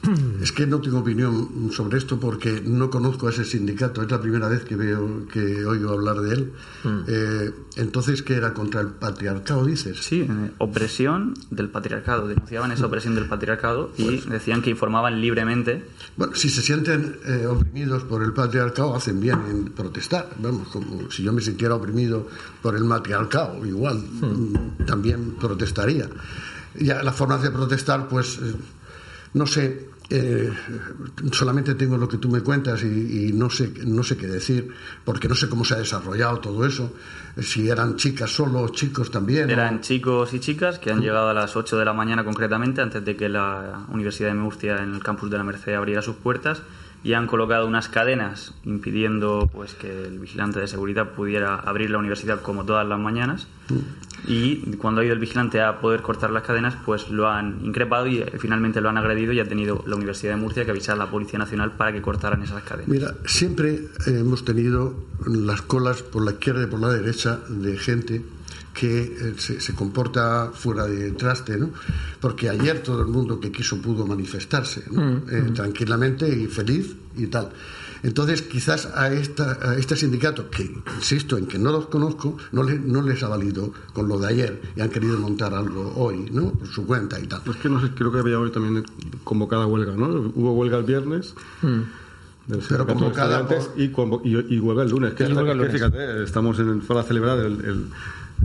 [0.42, 4.02] Es que no tengo opinión sobre esto porque no conozco a ese sindicato.
[4.02, 6.52] Es la primera vez que veo que oigo hablar de él.
[6.84, 6.98] Mm.
[7.06, 9.98] Eh, entonces, ¿qué era contra el patriarcado, dices?
[10.02, 12.28] Sí, eh, opresión del patriarcado.
[12.28, 15.84] Denunciaban esa opresión del patriarcado y pues- decían que informaban libremente.
[16.16, 20.30] Bueno, si se sienten eh, oprimidos por el patriarcado, hacen bien en protestar.
[20.38, 22.28] Vamos, como si yo me sintiera oprimido
[22.62, 24.84] por el matriarcado, igual mm.
[24.86, 26.08] también protestaría.
[26.78, 28.40] Ya la forma de protestar, pues,
[29.32, 30.52] no sé, eh,
[31.32, 34.68] solamente tengo lo que tú me cuentas y, no sé no sé qué decir
[35.04, 36.92] porque no sé cómo se ha desarrollado todo eso.
[37.40, 41.56] Si eran chicas solo chicos también eran chicos y chicas que han llegado a las
[41.56, 45.30] 8 de la mañana concretamente antes de que la Universidad de Murcia en el campus
[45.30, 46.62] de la Merced abriera sus puertas
[47.02, 51.98] y han colocado unas cadenas impidiendo pues que el vigilante de seguridad pudiera abrir la
[51.98, 53.46] universidad como todas las mañanas
[54.26, 58.06] y cuando ha ido el vigilante a poder cortar las cadenas pues lo han increpado
[58.06, 60.94] y eh, finalmente lo han agredido y ha tenido la Universidad de Murcia que avisar
[60.94, 62.88] a la Policía Nacional para que cortaran esas cadenas.
[62.88, 64.94] Mira, siempre hemos tenido
[65.26, 68.22] las colas por la izquierda y por la derecha de gente
[68.74, 71.70] que eh, se, comporta fuera de traste, ¿no?
[72.20, 75.54] Porque ayer todo el mundo que quiso pudo manifestarse mm, eh, mm.
[75.54, 77.50] tranquilamente y feliz y tal.
[78.02, 83.00] Entonces, quizás a, esta, este sindicato, que insisto en que no los conozco, no, no
[83.00, 86.50] les ha valido con lo de ayer y han querido montar algo hoy, ¿no?
[86.50, 87.40] Por su cuenta y tal.
[87.44, 88.84] Pues que no sé, creo que había hoy también
[89.22, 90.32] convocada huelga, ¿no?
[90.34, 91.34] Hubo huelga el viernes.
[91.62, 91.80] Mm.
[92.68, 95.14] Pero convocada y, y, huelga el lunes.
[95.14, 97.88] Que, fíjate, estamos en, para celebrar el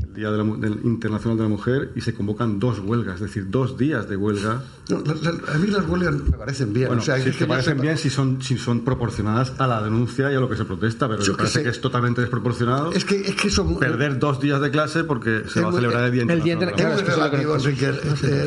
[0.02, 3.77] el Día del Internacional de la Mujer, y se convocan dos huelgas, es decir, dos
[3.77, 4.62] días de huelga.
[4.89, 6.91] a mí las huelgas me parecen bien.
[6.91, 10.39] o sea, que parecen bien si son, si son proporcionadas a la denuncia y a
[10.39, 12.60] lo que se protesta, pero me parece que es totalmente desproporcionado
[12.93, 16.05] es que, es que son, perder dos días de clase porque se va a celebrar
[16.05, 16.73] el Día Internacional.
[16.73, 17.55] El, es muy relativo,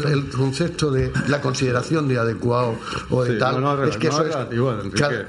[0.08, 2.76] el, concepto de la consideración de adecuado
[3.10, 3.88] o de tal.
[3.88, 4.36] es que eso es,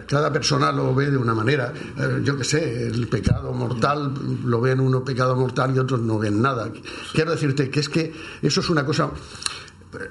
[0.08, 1.74] cada, persona lo ve de una manera.
[1.98, 4.14] Eh, yo que sé, el pecado mortal
[4.46, 6.72] lo ven uno pecado mortal y otros no ven nada.
[7.14, 9.12] Quiero decirte que es que eso es una cosa...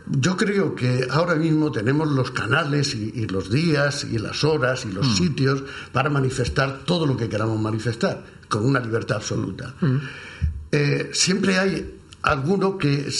[0.06, 4.92] Yo creo que ahora mismo tenemos los canales y, los días y las horas y
[4.92, 5.14] los mm.
[5.14, 9.74] sitios para manifestar todo lo que queramos manifestar, con una libertad absoluta.
[9.80, 9.96] Mm.
[10.70, 13.12] Eh, siempre hay alguno que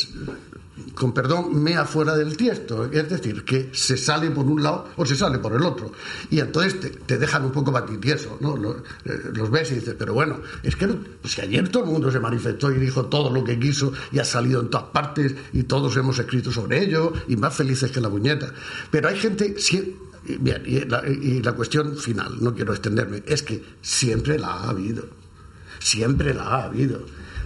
[0.95, 2.91] con perdón, mea fuera del tiesto.
[2.91, 5.93] Es decir, que se sale por un lado o se sale por el otro.
[6.31, 8.57] Y entonces te, dejan un poco batitieso, ¿no?
[9.05, 12.21] Eh, los, ves y dices, pero bueno, es que pues ayer todo el mundo se
[12.21, 15.97] manifestó y dijo todo lo que quiso y ha salido en todas partes y todos
[15.97, 18.53] hemos escrito sobre ello y más felices que la muñeca.
[18.91, 19.55] Pero hay gente...
[20.25, 24.71] Bien, y la, y la cuestión final, no quiero extenderme, es que siempre la ha
[24.71, 25.05] habido.
[25.81, 27.01] Siempre la ha habido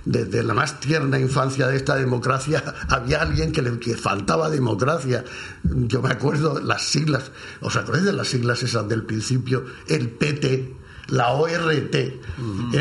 [0.06, 5.24] desde la más tierna infancia de esta democracia había alguien que le faltaba democracia.
[5.62, 9.64] Yo me acuerdo las siglas, ¿os acordáis de las siglas esas del principio?
[9.86, 10.74] El PT,
[11.08, 12.20] la ORT, eh,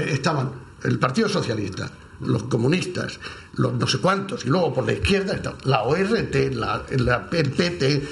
[0.08, 0.52] estaban
[0.84, 1.90] el Partido Socialista,
[2.22, 3.20] los comunistas,
[3.56, 6.84] los no sé cuántos, y luego por la izquierda la ORT, la,
[7.32, 8.08] el PT,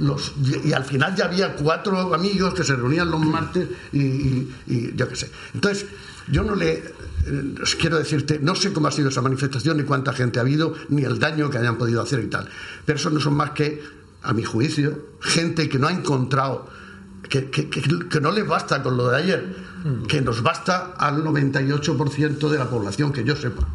[0.00, 0.32] los,
[0.64, 5.08] y, al final ya había cuatro amigos que se reunían los martes y, y yo
[5.08, 5.30] qué sé.
[5.54, 5.86] Entonces,
[6.30, 10.12] yo no le eh, quiero decirte, no sé cómo ha sido esa manifestación, ni cuánta
[10.12, 12.48] gente ha habido, ni el daño que hayan podido hacer y tal.
[12.84, 13.82] Pero eso no son más que,
[14.22, 16.68] a mi juicio, gente que no ha encontrado,
[17.28, 19.68] que, que no les basta con lo de ayer
[20.08, 23.66] que nos basta al 98% de la población, que yo sepa.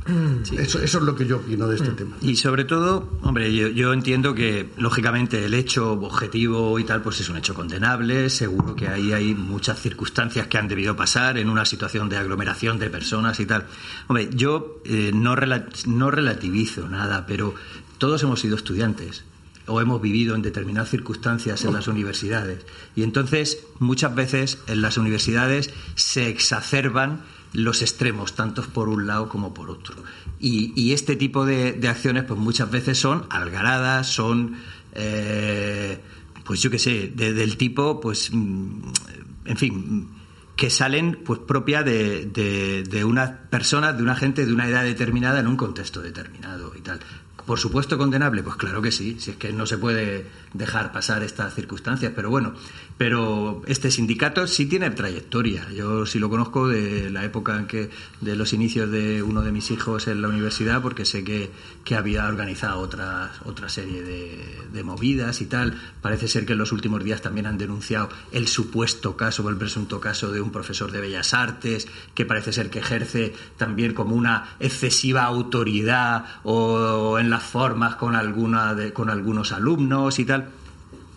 [0.57, 1.95] Eso, eso, es lo que yo opino de este mm.
[1.95, 2.15] tema.
[2.21, 7.29] Y sobre todo, hombre, yo, entiendo que, lógicamente, el hecho objetivo y tal, pues es
[7.29, 8.29] un hecho condenable.
[8.29, 12.79] Seguro que ahí hay muchas circunstancias que han debido pasar en una situación de aglomeración
[12.79, 13.65] de personas y tal.
[14.07, 15.35] Hombre, yo eh, no,
[15.87, 17.53] no relativizo nada, pero
[17.97, 19.23] todos hemos sido estudiantes
[19.67, 22.65] o hemos vivido en determinadas circunstancias en las universidades.
[22.95, 27.21] Y entonces, muchas veces en las universidades se exacerban
[27.53, 29.95] los extremos, tanto por un lado como por otro.
[30.39, 34.55] Y, este tipo de, acciones, pues muchas veces son algaradas, son,
[34.93, 35.99] eh,
[36.43, 38.81] pues yo qué sé, del tipo, pues, mm,
[39.45, 40.07] en fin,
[40.55, 44.83] que salen pues propia de, de, de una persona, de una gente de una edad
[44.83, 46.99] determinada en un contexto determinado y tal
[47.45, 51.23] Por supuesto condenable, pues claro que sí, si es que no se puede dejar pasar
[51.23, 52.53] estas circunstancias, pero bueno,
[52.97, 55.67] pero este sindicato sí tiene trayectoria.
[55.71, 57.89] Yo sí lo conozco de la época en que
[58.21, 61.49] de los inicios de uno de mis hijos en la universidad, porque sé que,
[61.83, 65.79] que había organizado otra, otra serie de, movidas y tal.
[66.01, 69.55] Parece ser que en los últimos días también han denunciado el supuesto caso o el
[69.55, 74.13] presunto caso de un profesor de Bellas Artes, que parece ser que ejerce también como
[74.13, 80.49] una excesiva autoridad o en las formas con alguna de, con algunos alumnos y tal.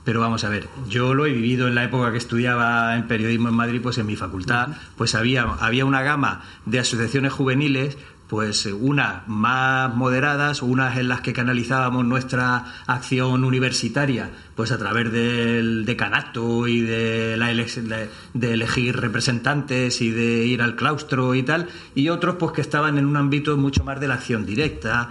[0.07, 3.49] Pero vamos a ver, yo lo he vivido en la época que estudiaba en periodismo
[3.49, 8.67] en Madrid, pues en mi facultad, pues había, había una gama de asociaciones juveniles pues
[8.67, 15.85] unas más moderadas, unas en las que canalizábamos nuestra acción universitaria, pues a través del
[15.85, 17.49] decanato y de, la
[18.35, 22.99] de elegir representantes y de ir al claustro y tal, y otros pues que estaban
[22.99, 25.11] en un ámbito mucho más de la acción directa,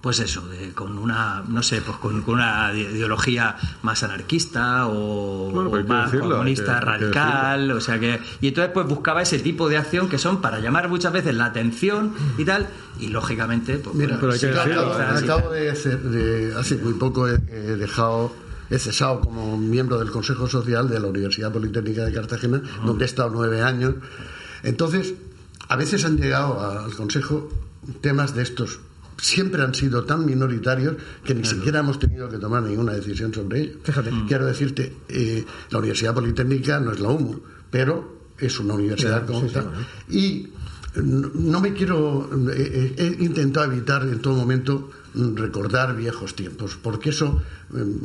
[0.00, 0.42] pues eso,
[0.74, 5.50] con una, no sé, pues con, una ideología más anarquista o
[5.86, 10.18] más comunista radical, o sea que y entonces pues buscaba ese tipo de acción que
[10.18, 12.68] son para llamar muchas veces la atención y tal
[13.00, 18.32] y lógicamente pues Mira, pero hay que decirlo, acabo, de, hace muy poco he, dejado
[18.70, 23.06] he cesado como miembro del Consejo Social de la Universidad Politécnica de Cartagena, donde he
[23.06, 23.94] estado nueve años.
[24.64, 25.14] Entonces,
[25.68, 27.48] a veces han llegado al Consejo
[28.00, 28.80] temas de estos
[29.18, 33.60] siempre han sido tan minoritarios que ni siquiera hemos tenido que tomar ninguna decisión sobre
[33.60, 33.78] ello.
[33.82, 34.10] Fíjate.
[34.10, 34.26] Mm.
[34.26, 39.46] Quiero decirte, eh, la Universidad Politécnica no es la UMU, pero es una universidad como
[40.10, 40.48] Y
[41.02, 42.28] no me quiero.
[42.50, 44.90] Eh, eh, he intentado evitar en todo momento
[45.34, 47.42] recordar viejos tiempos, porque eso
[47.74, 47.98] em,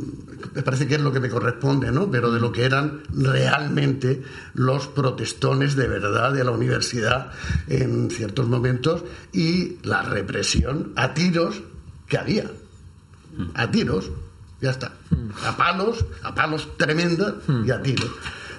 [0.54, 2.10] me parece que es lo que me corresponde, ¿no?
[2.10, 4.22] Pero de lo que eran realmente
[4.54, 7.32] los protestones de verdad de la universidad
[7.68, 11.62] en ciertos momentos y la represión a tiros
[12.08, 12.50] que había.
[13.54, 14.10] A tiros,
[14.60, 14.92] ya está.
[15.44, 18.10] A palos, a palos tremendas y a tiros.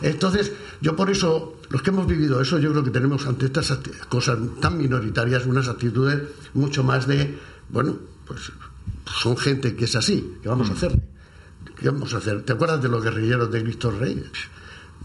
[0.02, 3.80] Entonces, yo por eso, los que hemos vivido eso, yo creo que tenemos ante estas
[4.10, 7.38] cosas tan minoritarias unas actitudes mucho más de,
[7.70, 8.52] bueno, pues
[9.22, 10.76] son gente que es así, ¿qué vamos a mm.
[10.76, 11.02] hacer?
[11.80, 12.44] ¿Qué vamos a hacer?
[12.44, 14.24] ¿Te acuerdas de los guerrilleros de Cristo Rey?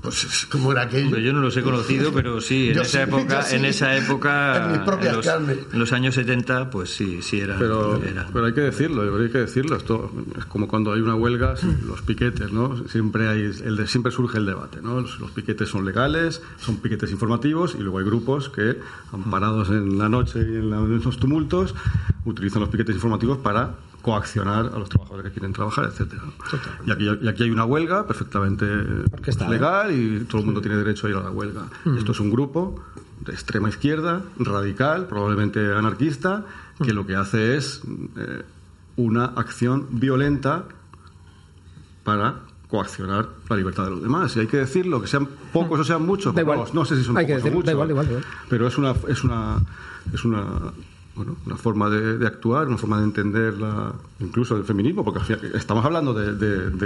[0.01, 1.19] Pues como era aquello.
[1.19, 5.27] yo no los he conocido, pero sí, en esa época, en esa época, en, los,
[5.27, 8.01] en, los, años 70, pues sí, sí era pero,
[8.33, 9.77] pero, hay que decirlo, hay que decirlo.
[9.77, 11.55] Esto es como cuando hay una huelga,
[11.87, 12.77] los piquetes, ¿no?
[12.89, 15.01] Siempre hay, el siempre surge el debate, ¿no?
[15.01, 18.79] Los, piquetes son legales, son piquetes informativos y luego hay grupos que,
[19.13, 21.75] amparados en la noche y en, en esos tumultos,
[22.25, 26.23] utilizan los piquetes informativos para coaccionar a los trabajadores que quieren trabajar, etcétera.
[26.87, 28.65] Y aquí, y aquí hay una huelga perfectamente
[29.49, 31.69] legal y todo el mundo tiene derecho a ir a la huelga.
[31.85, 31.99] Mm.
[31.99, 32.81] Esto es un grupo
[33.21, 36.45] de extrema izquierda, radical, probablemente anarquista,
[36.83, 37.83] que lo que hace es
[38.17, 38.43] eh,
[38.97, 40.65] una acción violenta
[42.05, 42.37] para
[42.69, 44.37] coaccionar la libertad de los demás.
[44.37, 46.35] Y hay que decirlo, que sean pocos o sean muchos,
[46.73, 47.75] no sé si son pocos o muchos,
[48.49, 49.59] pero es una, es una,
[50.13, 50.73] es una
[51.19, 55.21] bueno, una forma de, actuar, una forma de entender la, incluso el feminismo, porque
[55.53, 56.39] estamos hablando del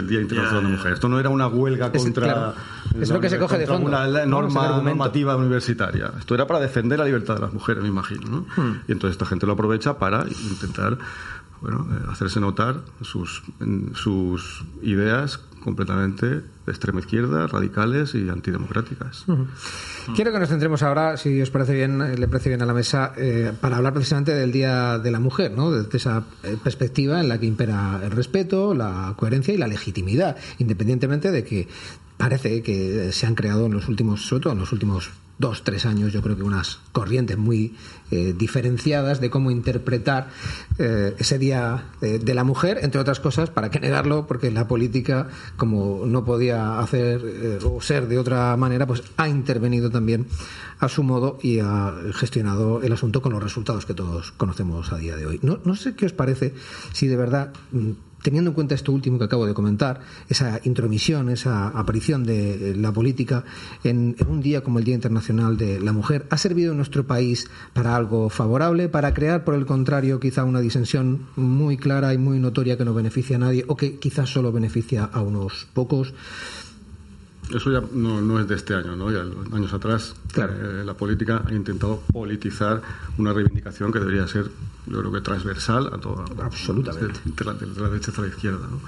[0.09, 0.93] Día Internacional de la Mujer.
[0.95, 2.55] Esto no era una huelga contra,
[2.99, 6.13] es lo que se coge de fondo, una norma normativa universitaria.
[6.19, 8.23] Esto era para defender la libertad de las mujeres, me imagino.
[8.27, 8.47] ¿no?
[8.57, 8.81] Hmm.
[8.89, 10.97] Y entonces esta gente lo aprovecha para intentar
[11.61, 13.43] bueno, eh, hacerse notar sus,
[13.95, 19.25] sus ideas completamente de extrema izquierda, radicales y antidemocráticas.
[20.15, 22.75] Quiero que nos centremos ahora, si os parece bien, eh, le parece bien a la
[22.75, 25.71] mesa, eh, para hablar precisamente del Día de la Mujer, ¿no?
[25.71, 26.25] desde esa
[26.63, 31.69] perspectiva en la que impera el respeto, la coherencia y la legitimidad, independientemente de que
[32.23, 35.87] parece que se han creado en los últimos, sobre todo en los últimos dos, tres
[35.87, 37.75] años, yo creo que unas corrientes muy
[38.13, 40.29] eh, diferenciadas de cómo interpretar
[40.79, 45.27] eh, ese Día de la Mujer, entre otras cosas, para qué negarlo, porque la política,
[45.57, 50.29] como no podía hacer eh, o ser de otra manera, pues ha intervenido también
[50.79, 54.99] a su modo y ha gestionado el asunto con los resultados que todos conocemos a
[54.99, 55.41] día de hoy.
[55.43, 56.55] No, no sé qué os parece
[56.93, 57.91] si de verdad mm,
[58.23, 62.93] teniendo en cuenta esto último que acabo de comentar, esa intromisión, esa aparición de la
[62.93, 63.45] política
[63.85, 67.51] en, un día como el Día Internacional de la Mujer, ¿ha servido en nuestro país
[67.73, 72.39] para algo favorable, para crear, por el contrario, quizá una disensión muy clara y muy
[72.39, 76.15] notoria que no beneficia a nadie o que quizás solo beneficia a unos pocos?
[77.51, 79.11] Eso ya no, es de este año, ¿no?
[79.11, 79.21] Ya
[79.55, 82.81] años atrás eh, la política ha intentado politizar
[83.19, 84.51] una reivindicación que debería ser,
[84.87, 86.25] yo creo que transversal a toda.
[86.43, 87.21] Absolutamente.
[87.25, 87.55] De, la,
[87.89, 88.81] derecha hasta la izquierda, ¿no?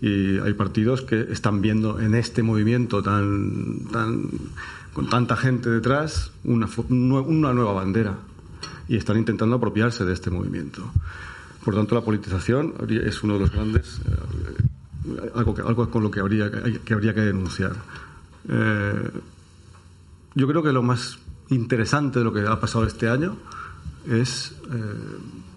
[0.00, 4.28] Y hay partidos que están viendo en este movimiento tan, tan
[4.92, 8.18] con tanta gente detrás una, una nueva bandera
[8.88, 10.90] y están intentando apropiarse de este movimiento.
[11.64, 14.62] por tanto, la politización es uno de los grandes, eh,
[15.34, 17.74] algo, algo con lo que habría que, habría que denunciar.
[18.48, 19.10] Eh,
[20.34, 23.36] yo creo que lo más interesante de lo que ha pasado este año
[24.08, 24.54] es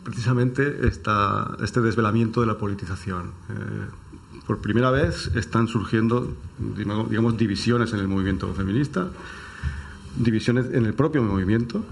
[0.03, 3.31] precisamente esta, este desvelamiento de la politización.
[4.47, 9.09] por primera vez están surgiendo, digamos, divisiones en el movimiento feminista
[10.15, 11.83] divisiones en el propio movimiento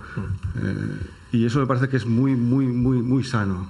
[0.62, 1.00] eh,
[1.31, 3.67] y eso me parece que es muy, muy, muy, muy sano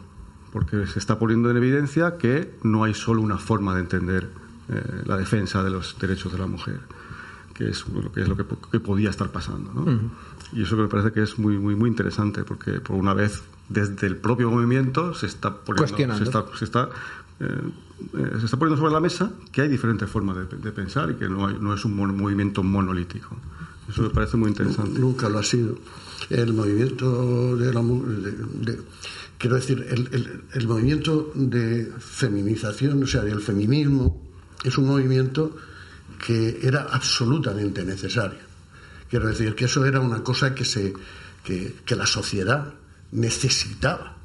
[0.52, 4.30] porque se está poniendo en evidencia que no hay solo una forma de entender
[4.70, 6.80] eh, la defensa de los derechos de la mujer,
[7.54, 9.72] que es lo que, es lo que, podía estar pasando.
[10.54, 14.08] Y eso me parece que es muy, muy, muy interesante, porque por una vez desde
[14.08, 16.90] el propio movimiento se está poniendo, se está, se está,
[17.40, 17.62] eh,
[18.40, 21.48] se está poniendo sobre la mesa que hay diferentes formas de, pensar y que no,
[21.48, 23.36] hay, no es un movimiento monolítico.
[23.90, 25.00] Eso me parece muy interesante.
[25.00, 25.78] Nunca lo ha sido.
[26.30, 28.80] El movimiento de la de,
[29.38, 34.22] quiero decir, el, movimiento de feminización, o sea, del feminismo,
[34.64, 35.56] es un movimiento
[36.26, 38.40] que era absolutamente necesario.
[39.10, 40.94] Quiero decir que eso era una cosa que, se,
[41.44, 42.74] que, la sociedad
[43.12, 44.18] necesitaba.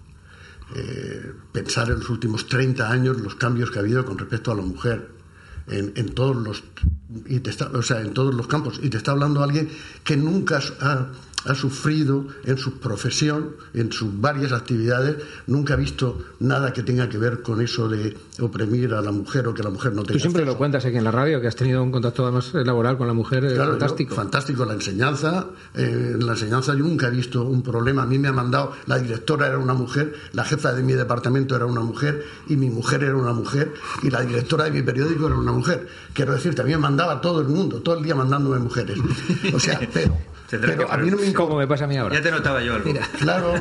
[0.74, 4.54] Eh, pensar en los últimos 30 años los cambios que ha habido con respecto a
[4.54, 5.10] la mujer
[5.68, 6.64] en todos los
[7.26, 8.80] y te está, o sea, en todos los campos.
[8.82, 9.68] Y te está hablando alguien
[10.04, 11.08] que nunca ha,
[11.46, 15.16] ha sufrido en su profesión, en sus varias actividades,
[15.46, 19.48] nunca ha visto nada que tenga que ver con eso de oprimir a la mujer
[19.48, 20.14] o que la mujer no tenga.
[20.14, 22.96] Tú siempre lo cuentas aquí en la radio, que has tenido un contacto además laboral
[22.96, 24.14] con la mujer eh, fantástico.
[24.14, 25.46] fantástico, la enseñanza.
[25.74, 28.02] Eh, en la enseñanza yo nunca he visto un problema.
[28.02, 31.56] A mí me ha mandado, la directora era una mujer, la jefa de mi departamento
[31.56, 33.72] era una mujer y mi mujer era una mujer
[34.02, 35.88] y la directora de mi periódico era una mujer.
[36.12, 38.98] Quiero decir, también mandaba todo el mundo, todo el día mandándome mujeres.
[39.52, 40.16] O sea, pero
[40.60, 42.14] pero a mí no me Como me pasa a mí ahora.
[42.14, 42.92] Ya te notaba yo algo.
[43.18, 43.54] Claro,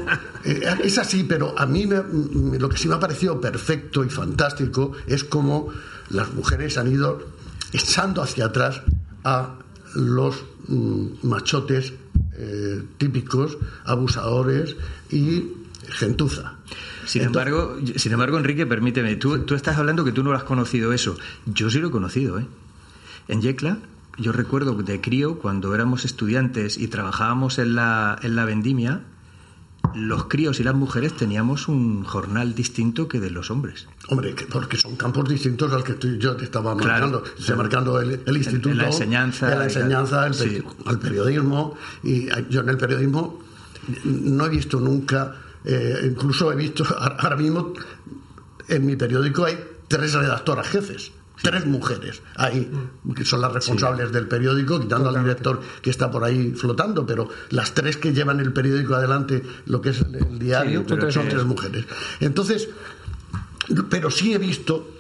[0.44, 4.94] eh, es así, pero a mí lo que sí me ha parecido perfecto y fantástico
[5.08, 5.70] es cómo
[6.10, 7.28] las mujeres han ido
[7.74, 8.82] echando hacia atrás
[9.24, 9.56] a
[9.96, 11.94] los mm, machotes
[12.38, 14.76] eh, típicos, abusadores
[15.10, 15.54] y
[15.90, 16.56] gentuza.
[17.06, 20.44] Sin embargo, sin embargo, Enrique, permíteme, tú, tú estás hablando que tú no lo has
[20.44, 21.18] conocido eso.
[21.46, 22.46] Yo sí lo he conocido, ¿eh?
[23.28, 23.78] En Yecla
[24.18, 29.02] yo recuerdo de crío, cuando éramos estudiantes y trabajábamos en la, en la vendimia,
[29.96, 33.88] los críos y las mujeres teníamos un jornal distinto que de los hombres.
[34.10, 37.24] Hombre, porque son campos distintos al que yo te estaba marcando.
[37.38, 41.76] Estoy marcando el, instituto, la enseñanza, la enseñanza, el, periodismo.
[42.04, 43.40] Y yo en el periodismo
[44.04, 45.36] no he visto nunca,
[45.66, 47.74] eh, incluso he visto, ahora mismo
[48.68, 49.58] en mi periódico hay
[49.88, 52.72] tres redactoras jefes tres mujeres ahí,
[53.16, 57.30] que son las responsables del periódico, quitando al director que está por ahí flotando, pero
[57.50, 61.86] las tres que llevan el periódico adelante, lo que es el, diario, son tres mujeres.
[62.20, 62.70] Entonces,
[63.90, 64.98] pero sí he visto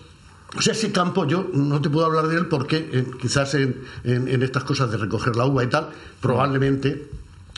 [0.58, 3.84] o sea, ese campo yo no te puedo hablar de él porque eh, quizás en,
[4.04, 5.90] en, estas cosas de recoger la uva y tal,
[6.20, 7.10] probablemente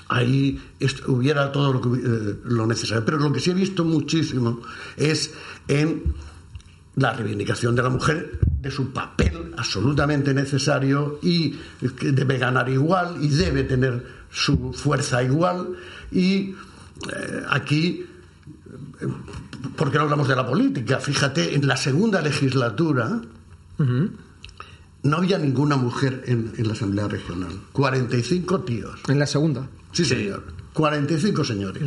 [0.10, 0.62] ahí
[1.08, 3.04] hubiera todo lo, que, eh, lo, necesario.
[3.04, 4.62] Pero lo que sí he visto muchísimo
[4.96, 5.34] es
[5.68, 6.14] en
[6.96, 11.52] la reivindicación de la mujer de su papel absolutamente necesario y
[12.00, 15.76] que debe ganar igual y debe tener su fuerza igual
[16.12, 16.56] y
[17.12, 18.06] eh, aquí
[19.02, 19.08] eh,
[19.76, 21.00] ¿por qué no hablamos de la política?
[21.00, 23.22] Fíjate, en la segunda legislatura
[25.04, 27.52] no había ninguna mujer en, la Asamblea Regional.
[27.74, 29.00] 45 tíos.
[29.08, 29.68] ¿En la segunda?
[29.92, 30.44] Sí, señor.
[30.74, 31.84] 45 señores.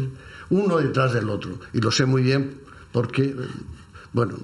[0.51, 1.59] Uno detrás del otro.
[1.73, 2.59] Y lo sé muy bien
[2.93, 3.35] porque
[4.13, 4.35] bueno,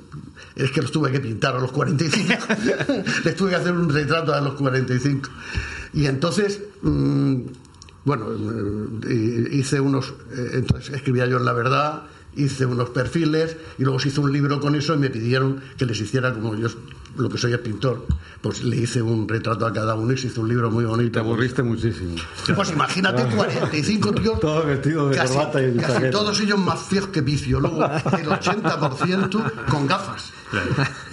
[0.57, 2.33] es que los tuve que pintar a los 45.
[3.25, 5.31] Les tuve que hacer un retrato a los 45.
[5.95, 7.37] Y entonces, mm,
[8.05, 8.27] bueno,
[9.09, 10.15] eh, hice unos.
[10.37, 12.03] Eh, entonces escribía yo en La Verdad,
[12.37, 15.87] hice unos perfiles y luego se hizo un libro con eso y me pidieron que
[15.87, 16.69] les hiciera como yo
[17.17, 18.07] lo que soy es pintor.
[18.41, 21.13] Pues le hice un retrato a cada uno y se hizo un libro muy bonito.
[21.13, 22.17] Te aburriste muchísimo.
[22.55, 27.09] Pues imagínate 45 tíos todos vestidos de casi, corbata y casi todos ellos más feos
[27.09, 27.61] que vicio.
[27.61, 30.33] Luego el 80% con gafas.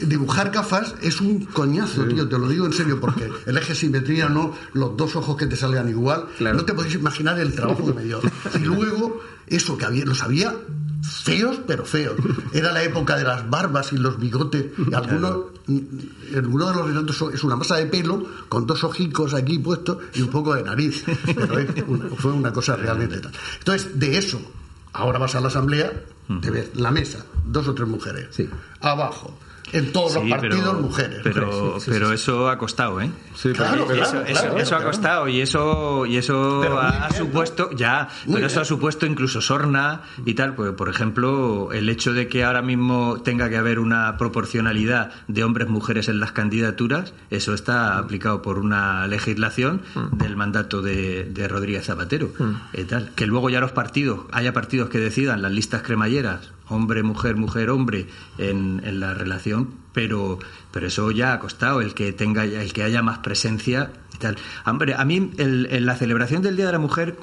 [0.02, 4.28] Dibujar gafas es un coñazo tío te lo digo en serio porque el eje simetría
[4.28, 6.26] no los dos ojos que te salgan igual.
[6.40, 8.20] No te podéis imaginar el trabajo que me dio.
[8.56, 10.56] Y luego eso que había, los había
[11.02, 12.16] feos, pero feos.
[12.54, 14.66] Era la época de las barbas y los bigotes.
[14.78, 15.48] Y algunos,
[16.36, 20.22] alguno de los retratos es una masa de pelo con dos ojicos aquí puestos y
[20.22, 21.04] un poco de nariz.
[21.26, 23.32] Pero fue una cosa realmente tal.
[23.60, 24.42] Entonces, de eso,
[24.94, 25.92] ahora vas a la asamblea,
[26.42, 28.28] te ves la mesa, dos o tres mujeres.
[28.82, 29.38] Abajo,
[29.74, 31.20] en todos los partidos mujeres.
[31.24, 33.10] Pero, pero eso ha costado, ¿eh?
[33.36, 38.66] Sí, claro, eso, ha costado y eso y eso ha, supuesto ya, pero eso ha
[38.66, 40.56] supuesto incluso sorna y tal.
[40.56, 45.44] Pues, por ejemplo, el hecho de que ahora mismo tenga que haber una proporcionalidad de
[45.44, 50.18] hombres-mujeres en las candidaturas, eso está aplicado por una legislación mm.
[50.18, 52.32] del mandato de, Rodríguez Zapatero.
[52.38, 52.52] Mm.
[52.74, 53.12] Eh, tal.
[53.16, 57.70] Que luego ya los partidos, haya partidos que decidan las listas cremalleras hombre, mujer, mujer,
[57.70, 58.08] hombre
[58.38, 60.40] en, en, la relación, pero,
[60.72, 64.38] pero eso ya ha costado, el que tenga el que haya más presencia y tal.
[64.66, 67.18] Hombre, a mí en la celebración del Día de la Mujer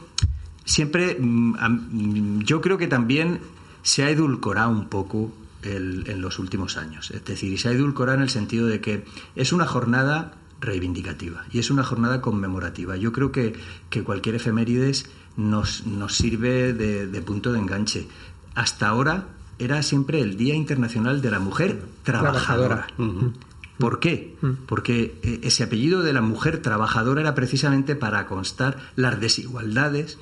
[0.64, 3.40] siempre mm, mm, yo creo que también
[3.82, 5.32] se ha edulcorado un poco
[5.62, 7.10] en los últimos años.
[7.10, 11.58] Es decir, se ha edulcorado en el sentido de que es una jornada reivindicativa y
[11.58, 12.96] es una jornada conmemorativa.
[12.96, 13.54] Yo creo que,
[13.90, 18.06] que cualquier efemérides nos, nos sirve de, de punto de enganche.
[18.54, 19.28] Hasta ahora
[19.58, 22.88] era siempre el Día Internacional de la Mujer Trabajadora.
[23.78, 24.34] ¿Por qué?
[24.66, 30.18] Porque eh, ese apellido de la mujer trabajadora era precisamente para constar las desigualdades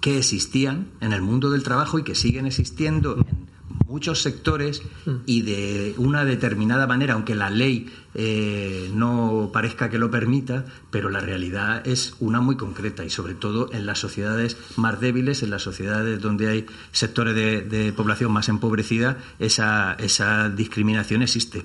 [0.00, 3.48] que existían en el mundo del trabajo y que siguen existiendo en
[3.86, 4.82] muchos sectores
[5.26, 11.10] y de una determinada manera, aunque la ley eh, no parezca que lo permita, pero
[11.10, 15.50] la realidad es una muy concreta y sobre todo en las sociedades más débiles, en
[15.50, 21.64] las sociedades donde hay sectores de, población más empobrecida, esa, esa discriminación existe.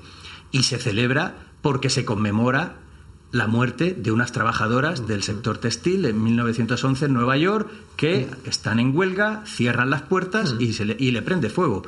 [0.52, 2.76] Y se celebra porque se conmemora
[3.32, 8.80] la muerte de unas trabajadoras del sector textil en 1911 en Nueva York que están
[8.80, 11.84] en huelga, cierran las puertas y, se le, y le prende fuego.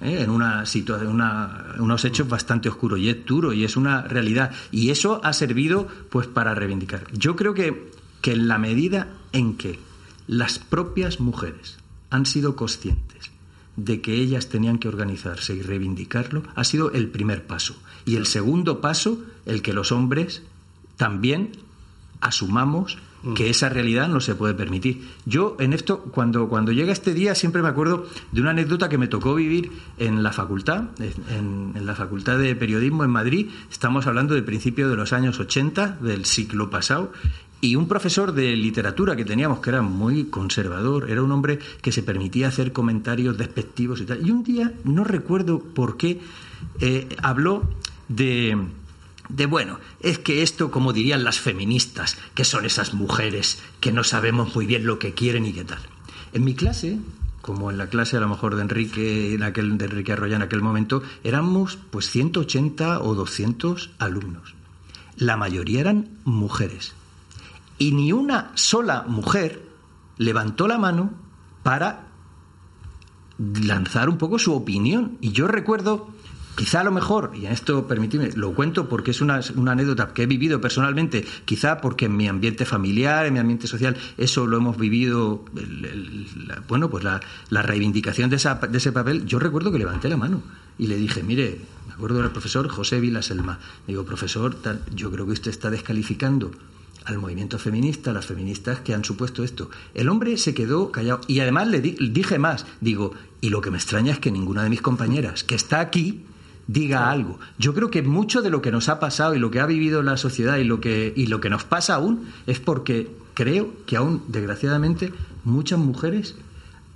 [0.00, 0.22] ¿eh?
[0.22, 4.52] en una situación, una, unos hechos bastante oscuros y es duro y es una realidad
[4.70, 7.04] y eso ha servido pues para reivindicar.
[7.12, 7.90] Yo creo que,
[8.20, 9.78] que en la medida en que
[10.26, 11.78] las propias mujeres
[12.10, 13.30] han sido conscientes
[13.76, 17.76] de que ellas tenían que organizarse y reivindicarlo, ha sido el primer paso.
[18.04, 20.42] Y el segundo paso, el que los hombres
[20.98, 21.52] también
[22.20, 23.34] asumamos mm.
[23.34, 25.08] que esa realidad no se puede permitir.
[25.24, 28.98] Yo en esto, cuando, cuando llega este día, siempre me acuerdo de una anécdota que
[28.98, 30.84] me tocó vivir en la facultad,
[31.30, 33.48] en, la Facultad de Periodismo en Madrid.
[33.70, 37.12] Estamos hablando de principios de los años 80, del siglo pasado,
[37.60, 41.92] y un profesor de literatura que teníamos, que era muy conservador, era un hombre que
[41.92, 44.26] se permitía hacer comentarios despectivos y tal.
[44.26, 46.20] Y un día, no recuerdo por qué,
[46.80, 47.68] eh, habló
[48.08, 48.56] de
[49.28, 54.04] de bueno, es que esto, como dirían las feministas, que son esas mujeres que no
[54.04, 55.80] sabemos muy bien lo que quieren y qué tal.
[56.32, 56.98] En mi clase,
[57.42, 60.42] como en la clase a lo mejor de Enrique, en aquel, de Enrique Arroya en
[60.42, 64.54] aquel momento, éramos pues 180 o 200 alumnos.
[65.16, 66.94] La mayoría eran mujeres.
[67.78, 69.62] Y ni una sola mujer
[70.16, 71.12] levantó la mano
[71.62, 72.06] para
[73.38, 75.18] lanzar un poco su opinión.
[75.20, 76.10] Y yo recuerdo
[76.58, 79.36] Quizá a lo mejor, y en esto permíteme, lo cuento porque es una,
[79.68, 83.96] anécdota que he vivido personalmente, quizá porque en mi ambiente familiar, en mi ambiente social,
[84.16, 85.44] eso lo hemos vivido,
[86.66, 87.20] bueno, pues la,
[87.62, 90.42] reivindicación de, ese papel, yo recuerdo que levanté la mano
[90.78, 94.56] y le dije, mire, me acuerdo del profesor José Vilaselma, digo, profesor,
[94.92, 96.50] yo creo que usted está descalificando
[97.04, 99.70] al movimiento feminista, a las feministas que han supuesto esto.
[99.94, 103.78] El hombre se quedó callado y además le dije más, digo, y lo que me
[103.78, 106.24] extraña es que ninguna de mis compañeras que está aquí
[106.68, 107.40] diga algo.
[107.58, 110.02] Yo creo que mucho de lo que nos ha pasado y lo que ha vivido
[110.02, 113.96] la sociedad y lo que, y lo que nos pasa aún es porque creo que
[113.96, 115.12] aún, desgraciadamente,
[115.44, 116.36] muchas mujeres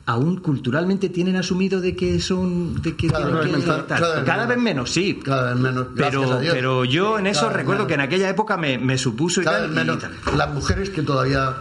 [0.05, 4.91] aún culturalmente tienen asumido de que son de que cada, vez, menos, cada, vez, menos,
[4.91, 5.21] sí.
[5.25, 9.43] Cada vez menos pero pero yo en eso recuerdo que en aquella época me, supuso
[9.43, 9.99] y tal, menos,
[10.37, 11.55] las mujeres que todavía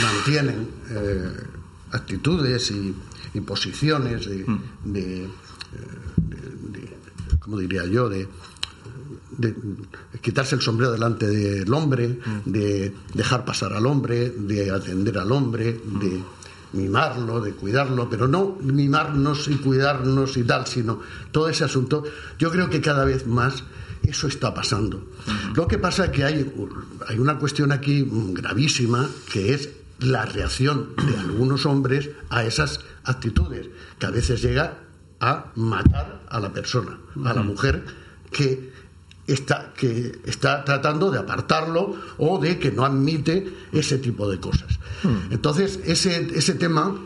[0.00, 1.32] mantienen eh,
[1.90, 2.94] actitudes y,
[3.40, 4.60] posiciones de, mm.
[4.94, 5.28] eh,
[7.42, 8.28] como diría yo, de,
[10.20, 12.50] quitarse el sombrero delante del hombre, mm.
[12.50, 16.22] de dejar pasar al hombre, de atender al hombre, de
[16.72, 22.04] mimarlo, de cuidarlo, pero no mimarnos y cuidarnos y tal, sino todo ese asunto.
[22.38, 23.64] Yo creo que cada vez más
[24.02, 24.98] eso está pasando.
[24.98, 25.54] Mm.
[25.54, 26.52] Lo que pasa es que hay,
[27.08, 33.68] hay una cuestión aquí gravísima, que es la reacción de algunos hombres a esas actitudes,
[33.98, 34.78] que a veces llega
[35.22, 37.84] a matar a la persona, a la mujer
[38.30, 38.72] que
[39.26, 44.78] está, que está tratando de apartarlo o de que no admite ese tipo de cosas.
[45.04, 45.30] Hmm.
[45.30, 46.96] Entonces, ese, ese tema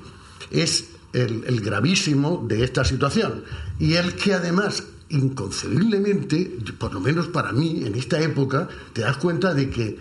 [0.50, 3.44] es el, gravísimo de esta situación
[3.78, 9.18] y el que además inconcebiblemente, por lo menos para mí, en esta época, te das
[9.18, 9.98] cuenta de que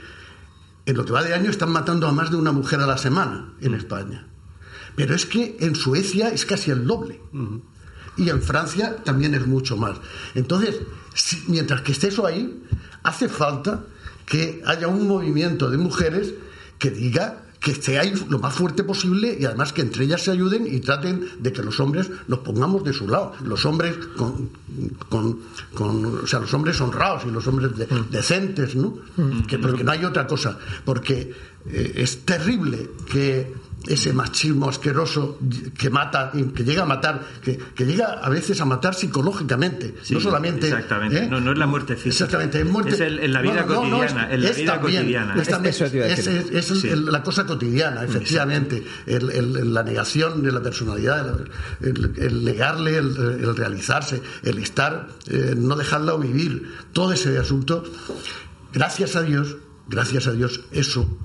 [0.85, 2.97] en lo que va de año están matando a más de una mujer a la
[2.97, 4.27] semana en España.
[4.95, 7.19] Pero es que en Suecia es casi el doble.
[8.17, 9.97] Y en Francia también es mucho más.
[10.35, 10.79] Entonces,
[11.47, 12.63] mientras que esté eso ahí,
[13.03, 13.83] hace falta
[14.25, 16.33] que haya un movimiento de mujeres
[16.79, 20.29] que diga que esté ahí lo más fuerte posible y además que entre ellas se
[20.29, 23.33] ayuden y traten de que los hombres nos pongamos de su lado.
[23.43, 24.51] Los hombres con,
[25.73, 28.11] con, o sea, los hombres honrados y los hombres mm.
[28.11, 28.99] decentes, ¿no?
[29.17, 29.47] Mm.
[29.47, 30.59] Que, porque no hay otra cosa.
[30.85, 31.33] Porque
[31.67, 33.51] eh, es terrible que
[33.87, 35.39] ese machismo asqueroso
[35.77, 40.67] que mata, que llega a matar, que, llega a veces a matar psicológicamente, no solamente.
[40.67, 41.27] Exactamente, ¿eh?
[41.27, 42.25] no, es la muerte física.
[42.25, 44.31] Exactamente, es, muerte, es en la vida cotidiana.
[44.31, 45.35] es, la vida cotidiana.
[45.35, 48.83] Es, la cosa cotidiana, efectivamente.
[49.05, 51.39] la negación de la personalidad,
[51.81, 57.83] el, negarle, el, realizarse, el estar, eh, no dejarla vivir, todo ese asunto.
[58.73, 59.57] Gracias a Dios,
[59.87, 61.17] gracias a Dios, eso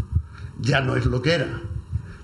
[0.61, 1.61] ya no es lo que era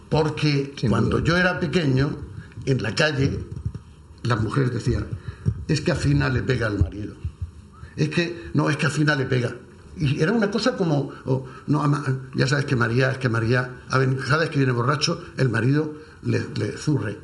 [0.09, 2.17] porque cuando yo era pequeño,
[2.65, 3.39] en la calle,
[4.23, 5.07] las mujeres decían,
[5.69, 7.15] es que al final le pega al marido.
[7.97, 9.55] Es que, no, es que al final le pega.
[9.97, 12.05] Y era una cosa como, oh, no,
[12.35, 15.49] ya sabes que María, es que María, a ver, cada vez que viene borracho, el
[15.49, 17.19] marido le, zurre.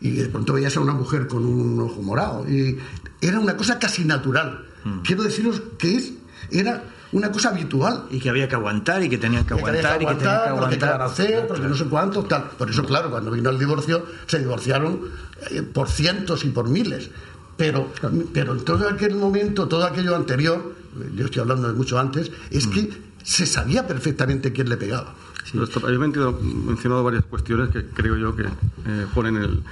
[0.00, 2.48] Y de pronto veías a una mujer con un ojo morado.
[2.48, 2.78] Y
[3.20, 4.66] era una cosa casi natural.
[4.84, 4.98] Mm.
[5.00, 6.12] Quiero deciros que es,
[6.50, 8.04] era una cosa habitual.
[8.10, 11.02] Y que había que aguantar y que tenían que, aguantar, y que tenían que aguantar.
[11.02, 12.50] hacer, porque no sé cuántos, tal.
[12.58, 15.00] Por eso, claro, cuando vino el divorcio, se divorciaron
[15.50, 17.10] eh, por cientos y por miles.
[17.56, 17.92] Pero,
[18.32, 20.74] pero en todo aquel momento, todo aquello anterior,
[21.14, 22.90] yo estoy hablando de mucho antes, es que
[23.22, 25.14] se sabía perfectamente quién le pegaba.
[25.44, 25.58] Sí.
[25.58, 29.62] he mencionado varias cuestiones que creo yo que eh, ponen el,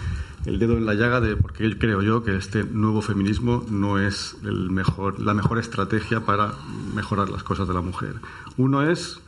[0.47, 4.37] el dedo en la llaga de porque creo yo que este nuevo feminismo no es
[4.43, 6.55] el mejor, la mejor estrategia para
[6.95, 8.17] mejorar las cosas de la mujer.
[8.57, 9.21] Uno es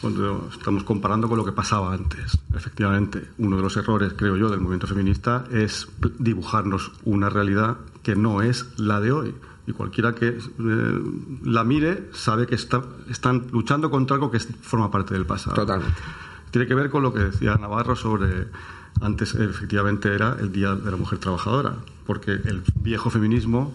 [0.00, 2.38] cuando estamos comparando con lo que pasaba antes.
[2.54, 5.88] Efectivamente, uno de los errores, creo yo, del movimiento feminista es
[6.18, 9.34] dibujarnos una realidad que no es la de hoy.
[9.66, 11.02] Y cualquiera que eh,
[11.44, 15.56] la mire sabe que está, están luchando contra algo que forma parte del pasado.
[15.56, 16.00] Totalmente.
[16.50, 18.46] Tiene que ver con lo que decía Navarro sobre
[19.00, 21.76] antes efectivamente era el Día de la Mujer Trabajadora,
[22.06, 23.74] porque el viejo feminismo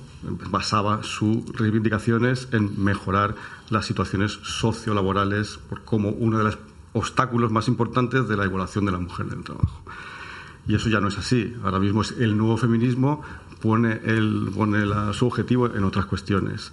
[0.49, 3.35] basaba sus reivindicaciones en mejorar
[3.69, 6.57] las situaciones sociolaborales como uno de los
[6.93, 9.83] obstáculos más importantes de la igualación de la mujer en el trabajo.
[10.67, 11.55] Y eso ya no es así.
[11.63, 13.21] Ahora mismo es el nuevo feminismo
[13.61, 16.71] pone, el, pone su objetivo en otras cuestiones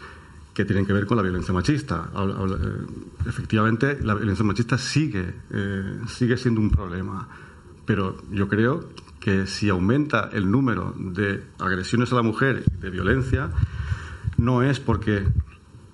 [0.53, 2.11] que tienen que ver con la violencia machista.
[2.13, 2.87] Eh,
[3.27, 7.29] efectivamente, la violencia machista sigue, eh, sigue siendo un problema
[7.91, 8.85] pero yo creo
[9.19, 13.51] que si aumenta el número de agresiones a la mujer, de violencia,
[14.37, 15.27] no es porque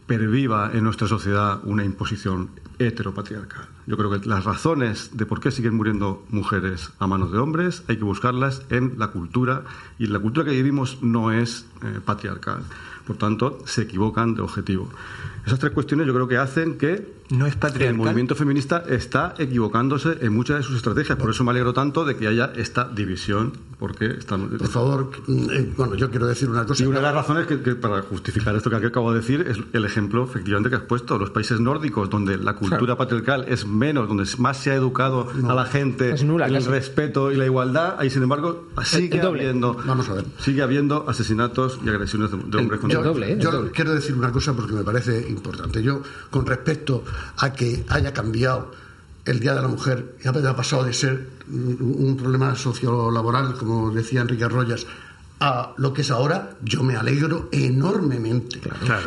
[0.07, 3.65] perviva en nuestra sociedad una imposición heteropatriarcal.
[3.87, 7.83] Yo creo que las razones de por qué siguen muriendo mujeres a manos de hombres
[7.89, 9.65] hay que buscarlas en la cultura
[9.99, 12.63] y la cultura que vivimos no es eh, patriarcal.
[13.07, 14.91] Por tanto, se equivocan de objetivo.
[15.47, 17.89] Esas tres cuestiones yo creo que hacen que no es patriarcal.
[17.89, 21.19] el movimiento feminista está equivocándose en muchas de sus estrategias.
[21.19, 24.49] Por eso me alegro tanto de que haya esta división, porque están...
[24.49, 26.83] Por favor, eh, bueno, yo quiero decir una cosa.
[26.83, 29.85] Y una de las razones que, para justificar esto que acabo de decir es el
[29.85, 31.19] ejemplo, efectivamente, que has puesto.
[31.19, 35.55] Los países nórdicos, donde la cultura patriarcal es menos, donde más se ha educado a
[35.55, 39.75] la gente el respeto y la igualdad, ahí, sin embargo, sigue habiendo...
[39.87, 40.25] Vamos a ver.
[40.39, 44.73] Sigue habiendo asesinatos y agresiones de, hombres contra yo, yo quiero decir una cosa porque
[44.73, 45.83] me parece importante.
[45.83, 47.05] Yo, con respecto
[47.39, 48.73] a que haya cambiado
[49.25, 54.21] el Día de la Mujer y ha pasado de ser un problema sociolaboral, como decía
[54.21, 54.87] Enrique Arroyas,
[55.39, 58.61] a lo que es ahora, yo me alegro enormemente.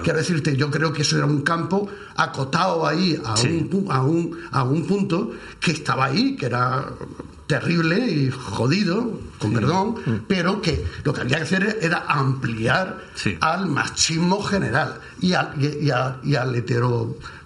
[0.04, 4.38] Quiero decirte, yo creo que eso era un campo acotado ahí a, un, a, un,
[4.52, 6.86] a un punto que estaba ahí, que era
[7.48, 10.12] terrible y jodido, con perdón, mm.
[10.28, 13.00] pero que lo que había que hacer era ampliar
[13.42, 15.90] al machismo general y al, y,
[16.30, 16.56] y al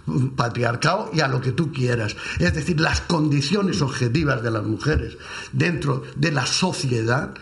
[0.07, 2.15] heteropatriarcado y a lo que tú quieras.
[2.39, 5.17] Es decir, las condiciones objetivas de las mujeres
[5.51, 7.33] dentro de la sociedad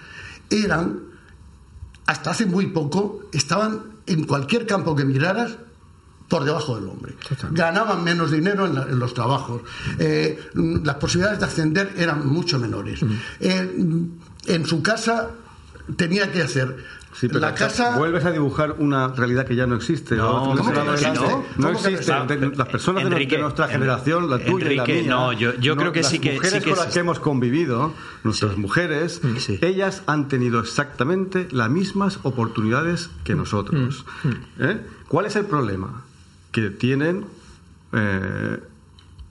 [0.49, 0.99] eran,
[2.05, 5.57] hasta hace muy poco, estaban en cualquier campo que miraras,
[6.27, 7.13] por debajo del hombre.
[7.51, 9.63] Ganaban menos dinero en, los trabajos.
[9.99, 13.01] Eh, las posibilidades de ascender eran mucho menores.
[13.41, 14.07] Eh,
[14.47, 15.31] en su casa
[15.97, 16.77] tenía que hacer
[17.33, 20.15] la casa vuelves a dibujar una realidad que ya no existe.
[20.15, 20.63] No, no,
[21.57, 22.11] no, existe.
[22.55, 26.03] las personas de, nuestra generación la tuya y la mía no yo, yo creo que
[26.03, 27.93] sí que las mujeres con las que hemos convivido
[28.23, 29.21] nuestras mujeres
[29.61, 34.05] ellas han tenido exactamente las mismas oportunidades que nosotros
[34.59, 34.81] ¿Eh?
[35.07, 36.03] ¿cuál es el problema?
[36.51, 37.25] que tienen
[37.93, 38.59] eh,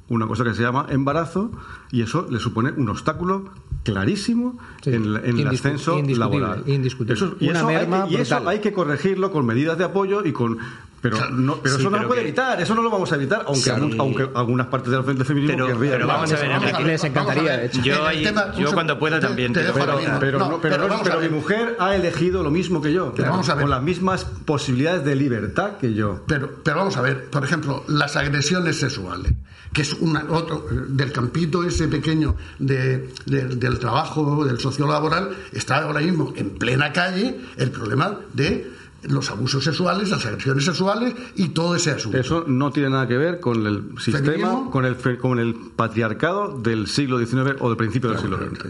[0.08, 1.50] una cosa que se llama embarazo
[1.90, 3.50] y eso le supone un obstáculo
[3.82, 5.04] clarísimo en,
[5.38, 6.64] el ascenso laboral.
[6.66, 7.36] Indiscutible.
[7.40, 10.58] y, eso hay que, corregirlo con medidas de apoyo y con
[11.00, 13.70] pero, no, pero eso no lo puede evitar, eso no lo vamos a evitar, aunque,
[13.98, 17.66] aunque algunas partes del frente feminismo pero, pero vamos a ver, aquí les encantaría.
[17.70, 19.52] Yo, cuando pueda también.
[19.52, 25.14] pero, pero, mi mujer ha elegido lo mismo que yo, con las mismas posibilidades de
[25.16, 26.22] libertad que yo.
[26.26, 29.32] Pero, pero vamos a ver, por ejemplo, las agresiones sexuales
[29.72, 36.00] que es una, otro, del campito ese pequeño de, del trabajo, del sociolaboral, está ahora
[36.00, 41.74] mismo en plena calle el problema de los abusos sexuales, las agresiones sexuales y todo
[41.74, 42.18] ese asunto.
[42.18, 46.86] Eso no tiene nada que ver con el sistema, con el, con el patriarcado del
[46.86, 48.66] siglo XIX o del principio del siglo XX.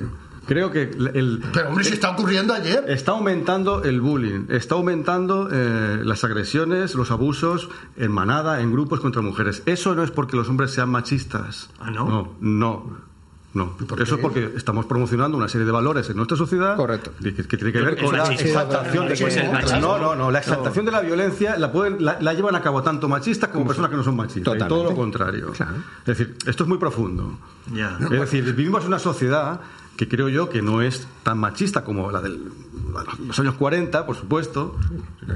[0.47, 1.45] Creo que el...
[1.53, 2.85] Pero hombre, se está ocurriendo ayer.
[2.89, 8.99] Está aumentando el bullying, está aumentando eh, las agresiones, los abusos en manada, en grupos
[8.99, 9.63] contra mujeres.
[9.67, 11.71] Eso no es porque los hombres sean machistas.
[11.79, 12.05] Ah, no.
[12.09, 13.10] No, no.
[13.53, 17.11] No, eso es porque estamos promocionando una serie de valores en nuestra sociedad Correcto.
[17.21, 21.01] Que, tiene que ver con la exaltación de No, no, no, la exaltación de la
[21.01, 24.55] violencia la, pueden, la, llevan a cabo tanto machistas como personas que no son machistas.
[24.55, 25.53] Y todo lo contrario.
[25.53, 27.39] Es decir, esto es muy profundo.
[27.75, 29.61] Es decir, vivimos en una sociedad
[30.01, 34.17] que creo yo que no es tan machista como la de los años 40, por
[34.17, 34.75] supuesto,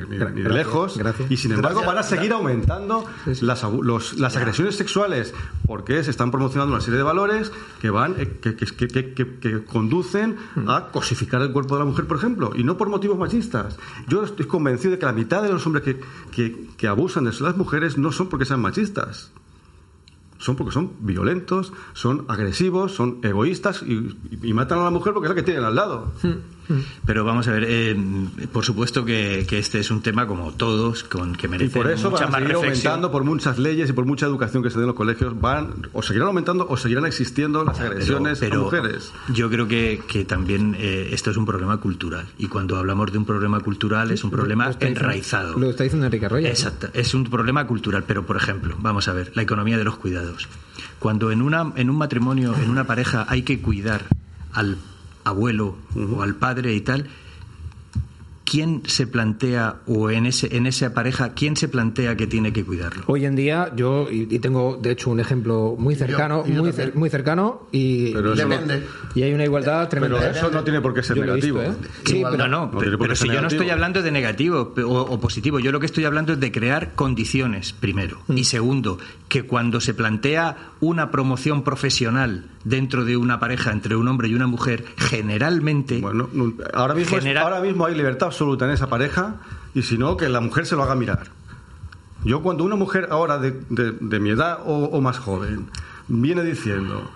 [0.09, 0.99] ni, de lejos,
[1.29, 3.05] y sin embargo van a seguir aumentando
[3.43, 3.63] las,
[4.17, 5.35] las agresiones sexuales
[5.67, 7.53] porque se están promocionando una serie de valores
[7.83, 10.71] que van eh, que, que, conducen mm.
[10.71, 13.77] a cosificar el cuerpo de la mujer, por ejemplo, y no por motivos machistas.
[14.09, 15.97] Yo estoy convencido de que la mitad de los hombres
[16.35, 19.31] que abusan de las mujeres no son porque sean machistas
[20.45, 25.31] son porque son violentos, son agresivos, son egoístas y, matan a la mujer porque es
[25.31, 26.13] la que tienen al lado.
[26.23, 26.54] Hmm.
[27.07, 27.97] Pero vamos a ver, eh,
[28.53, 32.11] por supuesto que, este es un tema como todos, con, que merece y por eso
[32.11, 34.89] van a seguir aumentando por muchas leyes y por mucha educación que se dé en
[34.89, 39.13] los colegios, van o seguirán aumentando o seguirán existiendo las agresiones a mujeres.
[39.33, 43.19] Yo creo que, que también eh, esto es un problema cultural y cuando hablamos de
[43.19, 45.59] un problema cultural es un problema enraizado.
[45.59, 46.49] lo está diciendo Enrique Arroyo.
[46.49, 49.97] Exacto, es un problema cultural, pero por ejemplo, vamos a ver, la economía de los
[49.97, 50.49] cuidados.
[50.99, 54.07] Cuando en, una, en un matrimonio, en una pareja, hay que cuidar
[54.53, 54.79] al
[55.25, 57.09] abuelo o al padre y tal,
[58.45, 62.65] ¿quién se plantea, o en, ese, en esa pareja, quién se plantea que tiene que
[62.65, 63.03] cuidarlo?
[63.07, 67.69] Hoy en día, yo, y, tengo de hecho un ejemplo muy cercano, muy, muy cercano,
[67.73, 68.87] y, Depende.
[69.15, 70.19] y hay una igualdad tremenda.
[70.19, 71.63] Pero eso no tiene por qué ser negativo.
[71.63, 71.73] ¿eh?
[72.05, 75.81] Sí, pero, no, pero, si yo no estoy hablando de negativo o, positivo, yo lo
[75.81, 78.21] que estoy hablando es de crear condiciones, primero.
[78.29, 78.39] Mm.
[78.39, 84.09] Y segundo, que cuando se plantea una promoción profesional dentro de una pareja entre un
[84.09, 86.01] hombre y una mujer, generalmente.
[86.01, 86.29] Bueno,
[86.73, 89.37] ahora mismo, ahora mismo hay libertad absoluta en esa pareja
[89.75, 91.29] y si no, que la mujer se lo haga mirar.
[92.25, 95.69] Yo cuando una mujer ahora de, de, mi edad o, más joven
[96.09, 97.11] viene diciendo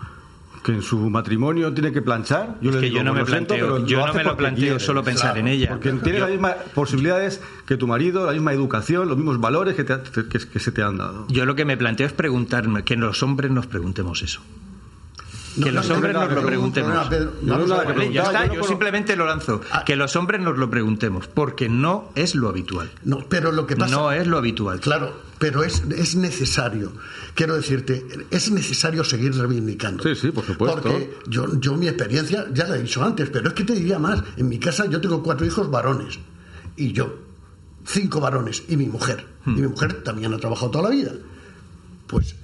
[0.62, 3.86] que en su matrimonio tiene que planchar, yo le digo, que yo no me planteo,
[3.86, 5.70] yo no me lo planteo solo pensar en ella.
[5.70, 9.84] Porque tiene las mismas posibilidades que tu marido, la misma educación, los mismos valores que,
[9.84, 11.26] que se te han dado.
[11.28, 14.42] Yo lo que me planteo es preguntarme, que los hombres nos preguntemos eso
[15.62, 17.10] que los hombres nos lo preguntemos.
[18.12, 19.60] ya está, yo simplemente lo lanzo.
[19.70, 19.84] Ah.
[19.84, 22.90] Que los hombres nos lo preguntemos, porque no es lo habitual.
[23.04, 23.94] No, pero lo que pasa.
[23.94, 24.80] No es lo habitual.
[24.80, 26.92] Claro, pero es, es necesario.
[27.34, 30.02] Quiero decirte, es necesario seguir reivindicando.
[30.02, 30.82] Sí, sí, por supuesto.
[30.82, 33.98] Porque yo, yo mi experiencia, ya la he dicho antes, pero es que te diría
[33.98, 34.22] más.
[34.36, 36.18] En mi casa yo tengo cuatro hijos varones.
[36.76, 37.18] Y yo,
[37.84, 39.26] cinco varones, y mi mujer.
[39.46, 39.70] Y mi hmm.
[39.70, 41.12] mujer también ha trabajado toda la vida.
[42.06, 42.36] Pues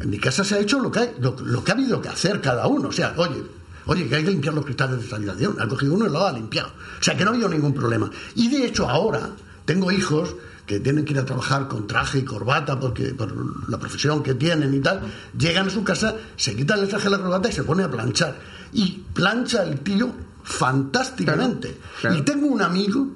[0.00, 2.66] en mi casa se ha hecho lo que, lo, que ha habido que hacer cada
[2.66, 2.88] uno.
[2.88, 3.42] O sea, oye,
[3.86, 5.56] oye, que hay que limpiar los cristales de esta habitación.
[5.60, 6.68] Ha cogido uno y lo ha limpiado.
[6.68, 8.10] O sea, que no ha habido ningún problema.
[8.34, 9.30] Y de hecho, ahora
[9.64, 10.34] tengo hijos
[10.66, 14.34] que tienen que ir a trabajar con traje y corbata porque por la profesión que
[14.34, 15.00] tienen y tal,
[15.36, 17.90] llegan a su casa, se quitan el traje y la corbata y se pone a
[17.90, 18.36] planchar.
[18.72, 20.12] Y plancha el tío
[20.44, 21.78] fantásticamente.
[22.14, 23.08] Y tengo un amigo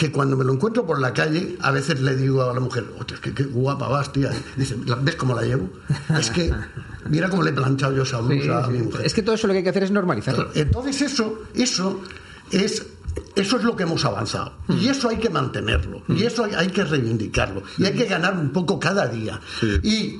[0.00, 2.86] que cuando me lo encuentro por la calle, a veces le digo a la mujer,
[3.20, 4.30] qué, qué guapa vas, tía.
[4.56, 5.68] Dice, ¿ves cómo la llevo?
[6.18, 6.50] Es que,
[7.10, 9.04] mira cómo le he planchado yo esa blusa a mi mujer.
[9.04, 10.52] Es que todo eso lo que hay que hacer es normalizarlo.
[10.54, 12.00] Entonces eso, eso
[12.50, 12.86] es
[13.36, 14.54] eso es lo que hemos avanzado.
[14.70, 16.02] Y eso hay que mantenerlo.
[16.08, 17.62] Y eso hay, que reivindicarlo.
[17.76, 19.38] Y hay que ganar un poco cada día.
[19.82, 20.18] Y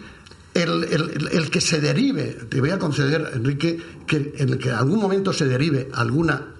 [0.52, 0.84] el,
[1.32, 5.00] el, que se derive, te voy a conceder, Enrique, que en el que en algún
[5.00, 6.59] momento se derive alguna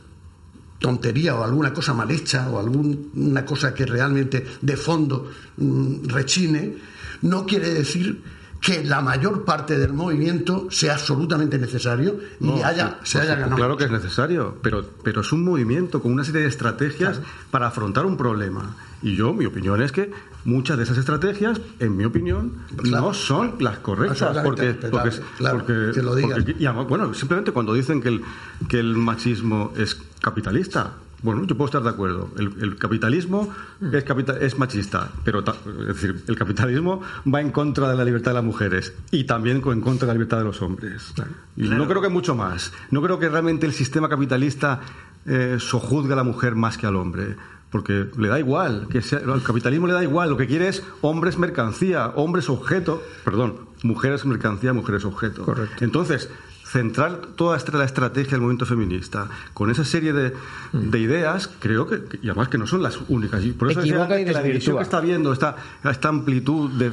[0.80, 6.74] tontería o alguna cosa mal hecha o alguna cosa que realmente de fondo mm, rechine,
[7.22, 8.22] no quiere decir
[8.60, 13.56] que la mayor parte del movimiento sea absolutamente necesario y haya, se haya ganado.
[13.56, 17.20] Claro que es necesario, pero, pero es un movimiento con una serie de estrategias
[17.50, 18.76] para afrontar un problema.
[19.02, 20.12] Y yo, mi opinión es que
[20.44, 22.52] muchas de esas estrategias, en mi opinión,
[22.84, 24.42] no son las correctas.
[24.44, 28.22] Porque, porque, porque, lo bueno, simplemente cuando dicen que el,
[28.68, 32.30] que el machismo es capitalista, bueno, yo puedo estar de acuerdo.
[32.38, 33.52] El, capitalismo
[33.92, 34.04] es,
[34.40, 37.02] es machista, pero es decir, el capitalismo
[37.32, 40.12] va en contra de la libertad de las mujeres y también en contra de la
[40.14, 41.12] libertad de los hombres.
[41.56, 42.72] Y no creo que mucho más.
[42.90, 44.80] No creo que realmente el sistema capitalista
[45.26, 47.36] eh, sojuzgue a la mujer más que al hombre.
[47.70, 50.82] Porque le da igual, que sea, el capitalismo le da igual, lo que quiere es
[51.02, 55.44] hombres mercancía, hombres objeto, perdón, mujeres mercancía, mujeres objeto.
[55.44, 55.84] Correcto.
[55.84, 56.28] Entonces,
[56.70, 60.32] centrar toda la estrategia del movimiento feminista con esa serie de,
[60.72, 63.44] de ideas, creo que, y además que no son las únicas.
[63.44, 66.90] Y por eso decía que la división que está viendo, esta, esta amplitud de,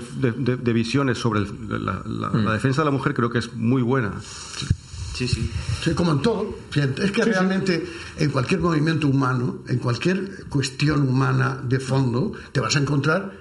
[0.57, 4.13] de, visiones sobre la, la, defensa de la mujer, creo que es muy buena.
[5.13, 5.51] Sí, sí.
[5.84, 6.57] Sí, como en todo.
[6.97, 7.86] Es que realmente
[8.17, 13.32] en cualquier movimiento humano, en cualquier cuestión humana de fondo, te vas a encontrar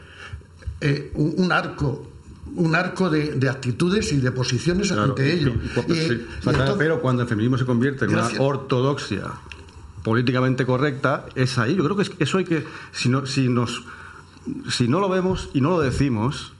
[0.80, 2.16] eh, un arco
[2.57, 5.55] un arco de, actitudes y de posiciones ante ello.
[6.79, 9.33] pero cuando el feminismo se convierte en una ortodoxia
[10.03, 11.77] políticamente correcta, es ahí.
[11.77, 13.85] Yo creo que eso hay que, si no, si nos,
[14.71, 16.53] si no lo vemos y no lo decimos,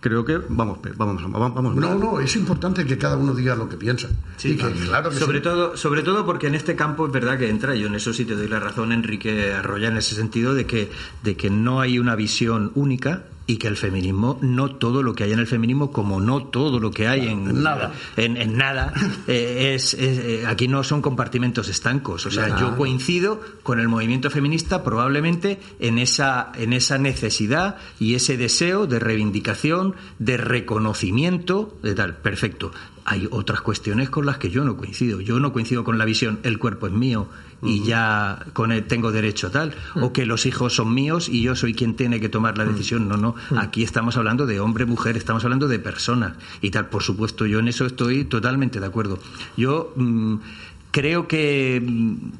[0.00, 3.76] creo que vamos, vamos, vamos, No, no, es importante que cada uno diga lo que
[3.76, 4.08] piensa.
[4.36, 5.10] Sí, claro.
[5.12, 7.74] sobre todo, sobre todo porque en este campo es verdad que entra.
[7.74, 10.90] Yo en eso sí te doy la razón, Enrique Arroya, en ese sentido de que
[11.24, 15.24] de que no hay una visión única y que el feminismo, no todo lo que
[15.24, 18.92] hay en el feminismo, como no todo lo que hay en nada, en, nada
[19.26, 22.26] eh, es, eh, aquí no son compartimentos estancos.
[22.26, 28.14] O sea, yo coincido con el movimiento feminista probablemente en esa, en esa necesidad y
[28.16, 32.16] ese deseo de reivindicación, de reconocimiento, de tal.
[32.16, 32.70] Perfecto.
[33.10, 35.22] Hay otras cuestiones con las que yo no coincido.
[35.22, 37.26] Yo no coincido con la visión el cuerpo es mío
[37.62, 41.56] y ya con él tengo derecho tal, o que los hijos son míos y yo
[41.56, 43.08] soy quien tiene que tomar la decisión.
[43.08, 46.90] No, no, aquí estamos hablando de hombre, mujer, estamos hablando de personas y tal.
[46.90, 49.18] Por supuesto, yo en eso estoy totalmente de acuerdo.
[49.56, 49.94] Yo.
[49.96, 50.36] Mm,
[50.90, 51.82] creo que,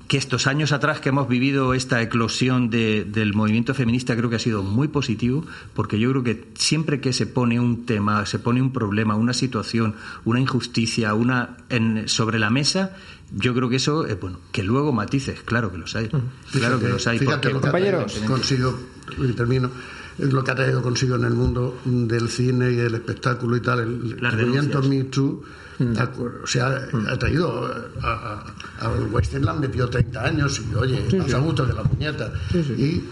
[0.08, 4.40] que, estos años atrás que hemos vivido esta eclosión del movimiento feminista creo que ha
[4.40, 5.44] sido muy positivo
[5.74, 9.34] porque yo creo que siempre que se pone un tema, se pone un problema, una
[9.34, 9.94] situación,
[10.24, 12.96] una injusticia, una en, sobre la mesa,
[13.32, 16.10] yo creo que eso, es bueno, que luego matices, claro que los hay.
[16.52, 17.18] claro que los hay.
[17.18, 18.78] Fíjate lo que compañeros, consigo,
[19.18, 19.70] y termino,
[20.18, 23.80] lo que ha traído consigo en el mundo del cine y del espectáculo y tal,
[23.80, 25.44] el, movimiento Me Too.
[26.42, 27.66] o sea, ha traído
[28.02, 28.44] a,
[28.80, 32.32] a, Western le han metido 30 años y oye, sí, a gusto de la puñeta.
[32.76, 33.04] Y,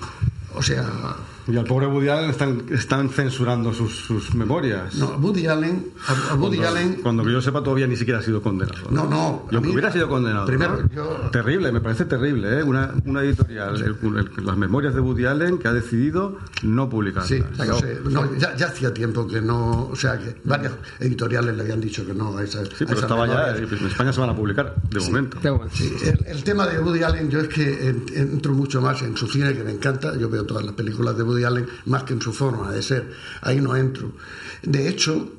[0.54, 0.84] o sea,
[1.48, 4.96] y al pobre Woody Allen están, están censurando sus, sus memorias.
[4.96, 6.94] No, Woody Allen, a, Woody cuando, Allen...
[7.02, 8.90] Cuando yo sepa todavía ni siquiera ha sido condenado.
[8.90, 9.46] No, no.
[9.50, 10.46] Yo hubiera sido condenado.
[10.46, 10.78] Primero,
[11.30, 12.62] Terrible, me parece terrible, ¿eh?
[12.62, 13.96] Una, una editorial,
[14.42, 17.28] las memorias de Woody Allen que ha decidido no publicarlas.
[17.28, 17.42] Sí,
[18.10, 19.88] no, ya, ya, hacía tiempo que no...
[19.88, 23.26] O sea, que varias editoriales le habían dicho que no a esa Sí, pero estaba
[23.26, 23.56] ya...
[23.56, 25.38] En España se van a publicar, de momento.
[25.72, 29.28] Sí, el, el, tema de Woody Allen, yo es que entro mucho más en su
[29.28, 30.16] cine, que me encanta.
[30.16, 31.35] Yo veo todas las películas de Woody
[31.86, 33.12] Más que en su forma de ser.
[33.42, 34.12] Ahí no entro.
[34.62, 35.32] De hecho,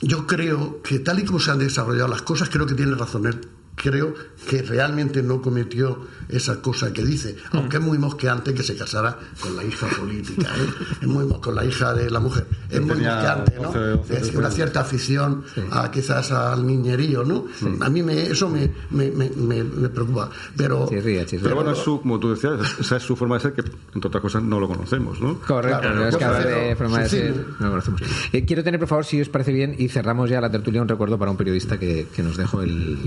[0.00, 3.26] yo creo que tal y como se han desarrollado las cosas, creo que tiene razón
[3.26, 3.40] él
[3.76, 4.14] creo
[4.48, 5.98] que realmente no cometió
[6.28, 10.48] esa cosa que dice, aunque es muy mosqueante que se casara con la hija política,
[10.56, 10.84] ¿eh?
[11.02, 13.72] es muy con la hija de la mujer, es muy mosqueante, ¿no?
[14.08, 17.46] es una cierta afición a quizás al niñerío, ¿no?
[17.80, 22.30] A mí me, eso me, me, me, preocupa, pero, pero bueno, es su, como tú
[22.30, 25.38] decías, esa es su forma de ser que, entre otras cosas, no lo conocemos, ¿no?
[25.40, 28.02] Correcto, es que de forma de ser no lo conocemos.
[28.32, 30.88] Eh, quiero tener, por favor, si os parece bien, y cerramos ya la tertulia, un
[30.88, 32.98] recuerdo para un periodista que, que nos dejó el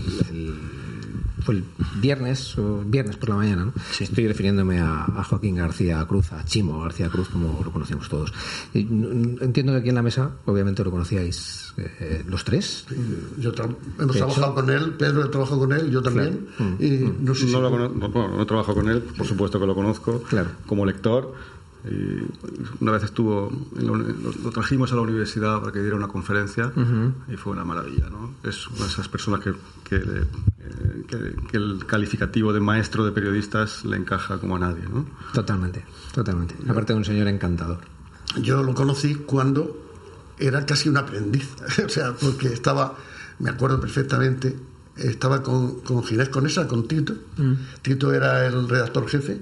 [1.49, 1.63] fue el
[1.99, 3.73] viernes o viernes por la mañana, ¿no?
[3.99, 8.31] Estoy refiriéndome a, Joaquín García Cruz, a Chimo García Cruz, como lo conocemos todos.
[8.75, 12.85] Entiendo que aquí en la mesa, obviamente lo conocíais eh, los tres.
[13.39, 13.51] Yo
[13.99, 16.47] hemos trabajado con él, Pedro he trabajado con él, yo también.
[16.77, 17.25] Y mm.
[17.25, 20.49] no sé no, no he trabajado con él, por supuesto que lo conozco claro.
[20.67, 21.33] como lector
[22.81, 26.71] una vez estuvo, lo, trajimos a la universidad para que diera una conferencia
[27.27, 28.09] y fue una maravilla.
[28.09, 28.35] ¿no?
[28.43, 30.25] Es una de esas personas que, eh,
[31.07, 34.83] que, que, el calificativo de maestro de periodistas le encaja como a nadie.
[34.91, 35.05] ¿no?
[35.33, 36.55] Totalmente, totalmente.
[36.67, 37.79] Aparte de un señor encantador.
[38.41, 39.85] Yo lo conocí cuando
[40.37, 41.47] era casi un aprendiz,
[41.85, 42.95] o sea, porque estaba,
[43.39, 44.55] me acuerdo perfectamente,
[44.97, 47.13] estaba con, con Ginés Conesa, con Tito.
[47.37, 47.53] Mm.
[47.81, 49.41] Tito era el redactor jefe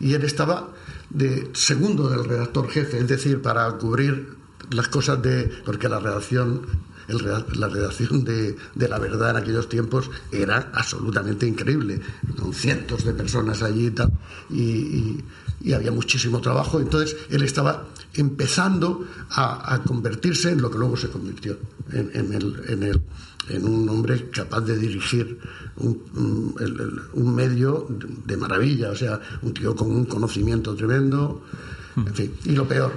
[0.00, 0.70] y él estaba
[1.14, 4.36] de segundo del redactor jefe, es decir, para cubrir
[4.70, 5.50] las cosas de...
[5.64, 6.66] porque la redacción
[7.08, 12.00] la redacción de, La Verdad en aquellos tiempos era absolutamente increíble,
[12.38, 13.92] con cientos de personas allí
[14.50, 15.22] y
[15.60, 16.78] y, había muchísimo trabajo.
[16.78, 21.58] Entonces él estaba empezando a, convertirse en lo que luego se convirtió,
[21.92, 23.02] en, el, en,
[23.50, 25.38] un hombre capaz de dirigir
[25.76, 26.54] un,
[27.12, 27.86] un, medio
[28.26, 31.42] de maravilla, o sea, un tío con un conocimiento tremendo,
[31.96, 32.32] en fin.
[32.44, 32.92] Y lo peor,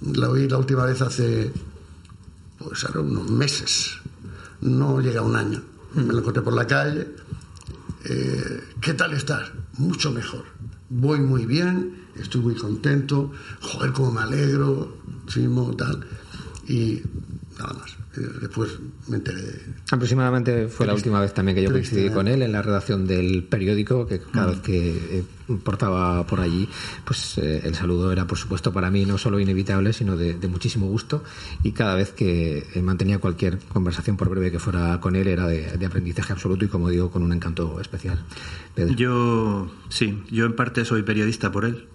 [0.00, 1.52] lo oí la última vez hace
[2.58, 3.92] pues ahora unos meses,
[4.60, 5.62] no llega un año.
[5.94, 7.08] Me lo encontré por la calle.
[8.04, 9.50] Eh, ¿Qué tal estás?
[9.78, 10.44] Mucho mejor.
[10.88, 13.32] Voy muy bien, estoy muy contento.
[13.60, 14.96] Joder, cómo me alegro,
[15.26, 16.04] Simo, tal.
[16.68, 17.02] Y
[17.58, 17.99] nada más.
[18.16, 18.70] Eh, después
[19.06, 19.40] me enteré.
[19.90, 23.44] Aproximadamente fue la última vez también que yo coincidí con él en la redacción del
[23.44, 25.24] periódico, que cada vez que eh,
[25.62, 26.68] portaba por allí,
[27.04, 30.86] pues eh, el saludo era, por supuesto, para mí no solo inevitable, sino de, muchísimo
[30.86, 31.22] gusto.
[31.62, 35.76] Y cada vez que mantenía cualquier conversación, por breve que fuera con él, era de,
[35.78, 38.24] de aprendizaje absoluto y, como digo, con un encanto especial.
[38.96, 41.86] Yo, sí, yo en parte soy periodista por él,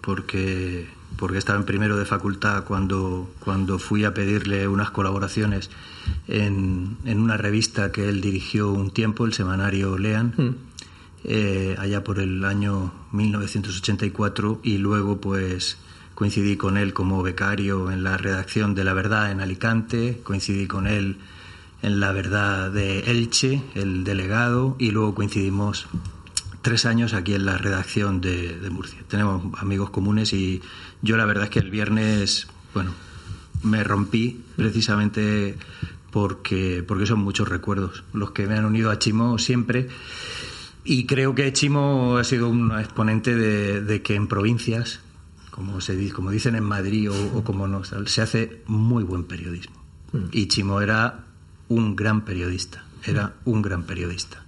[0.00, 5.70] porque porque estaba en primero de facultad cuando, cuando fui a pedirle unas colaboraciones
[6.28, 10.54] en, en una revista que él dirigió un tiempo, el semanario Lean, mm.
[11.24, 15.78] eh, allá por el año 1984, y luego pues
[16.14, 20.86] coincidí con él como becario en la redacción de La Verdad en Alicante, coincidí con
[20.86, 21.16] él
[21.82, 25.86] en La Verdad de Elche, el delegado, y luego coincidimos
[26.62, 29.00] tres años aquí en la redacción de, de Murcia.
[29.08, 30.62] Tenemos amigos comunes y
[31.02, 32.92] yo la verdad es que el viernes, bueno,
[33.62, 35.56] me rompí precisamente
[36.10, 39.88] porque, porque son muchos recuerdos los que me han unido a Chimo siempre.
[40.84, 45.00] Y creo que Chimo ha sido un exponente de, que en provincias,
[45.50, 49.76] como, se, como dicen en Madrid o, como no, se hace muy buen periodismo.
[50.12, 50.24] Mm.
[50.32, 51.26] Y Chimo era
[51.68, 54.39] un gran periodista, era un gran periodista,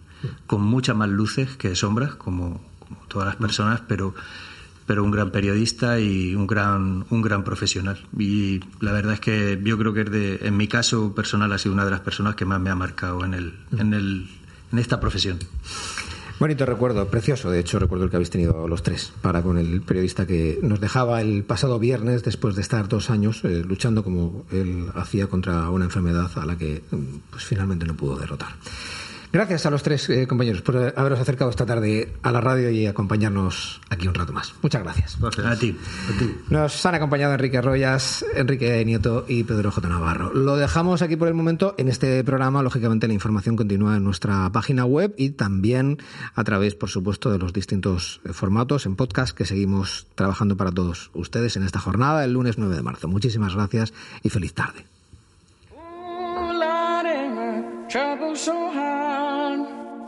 [0.46, 4.14] con muchas más luces que sombras, como, como todas las personas, pero
[4.86, 7.98] pero un gran periodista y un gran, un gran profesional.
[8.18, 11.74] Y la verdad es que yo creo que de, en mi caso personal ha sido
[11.74, 14.28] una de las personas que más me ha marcado en, el, en, el,
[14.72, 15.38] en esta profesión.
[16.38, 19.80] Bonito recuerdo, precioso, de hecho, recuerdo el que habéis tenido los tres, para con el
[19.82, 24.44] periodista que nos dejaba el pasado viernes después de estar dos años eh, luchando como
[24.50, 26.82] él hacía contra una enfermedad a la que
[27.30, 28.48] pues, finalmente no pudo derrotar.
[29.32, 32.86] Gracias a los tres eh, compañeros por haberos acercado esta tarde a la radio y
[32.86, 34.52] acompañarnos aquí un rato más.
[34.60, 35.16] Muchas gracias.
[35.42, 35.74] A, ti,
[36.50, 39.88] Nos han acompañado Enrique Royas, Enrique Nieto y Pedro J.
[39.88, 40.34] Navarro.
[40.34, 41.74] Lo dejamos aquí por el momento.
[41.78, 45.96] En este programa, lógicamente, la información continúa en nuestra página web y también
[46.34, 50.72] a través, por supuesto, de los distintos eh, formatos en podcast que seguimos trabajando para
[50.72, 53.08] todos ustedes en esta jornada, el lunes 9 de marzo.
[53.08, 54.84] Muchísimas gracias y feliz tarde.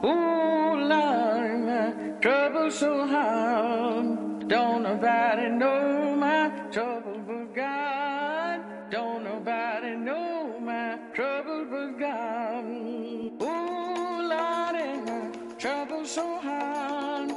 [0.02, 0.08] Ooh,
[0.88, 4.48] Lord, my trouble so hard.
[4.48, 8.60] Don't nobody know my trouble but God.
[8.90, 12.64] Don't nobody know my trouble but God.
[13.42, 17.32] Ooh, Lord, my trouble so hard.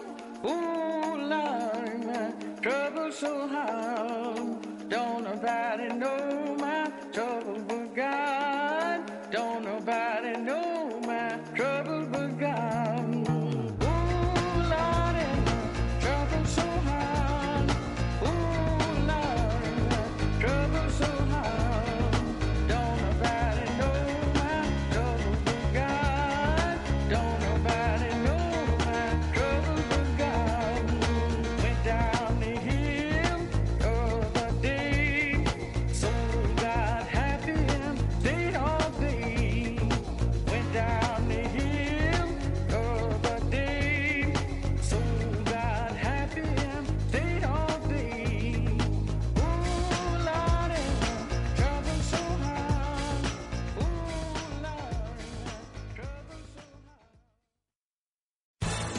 [0.45, 2.31] Ooh, Lord, my
[2.61, 4.87] trouble so hard.
[4.87, 7.66] Don't nobody know my trouble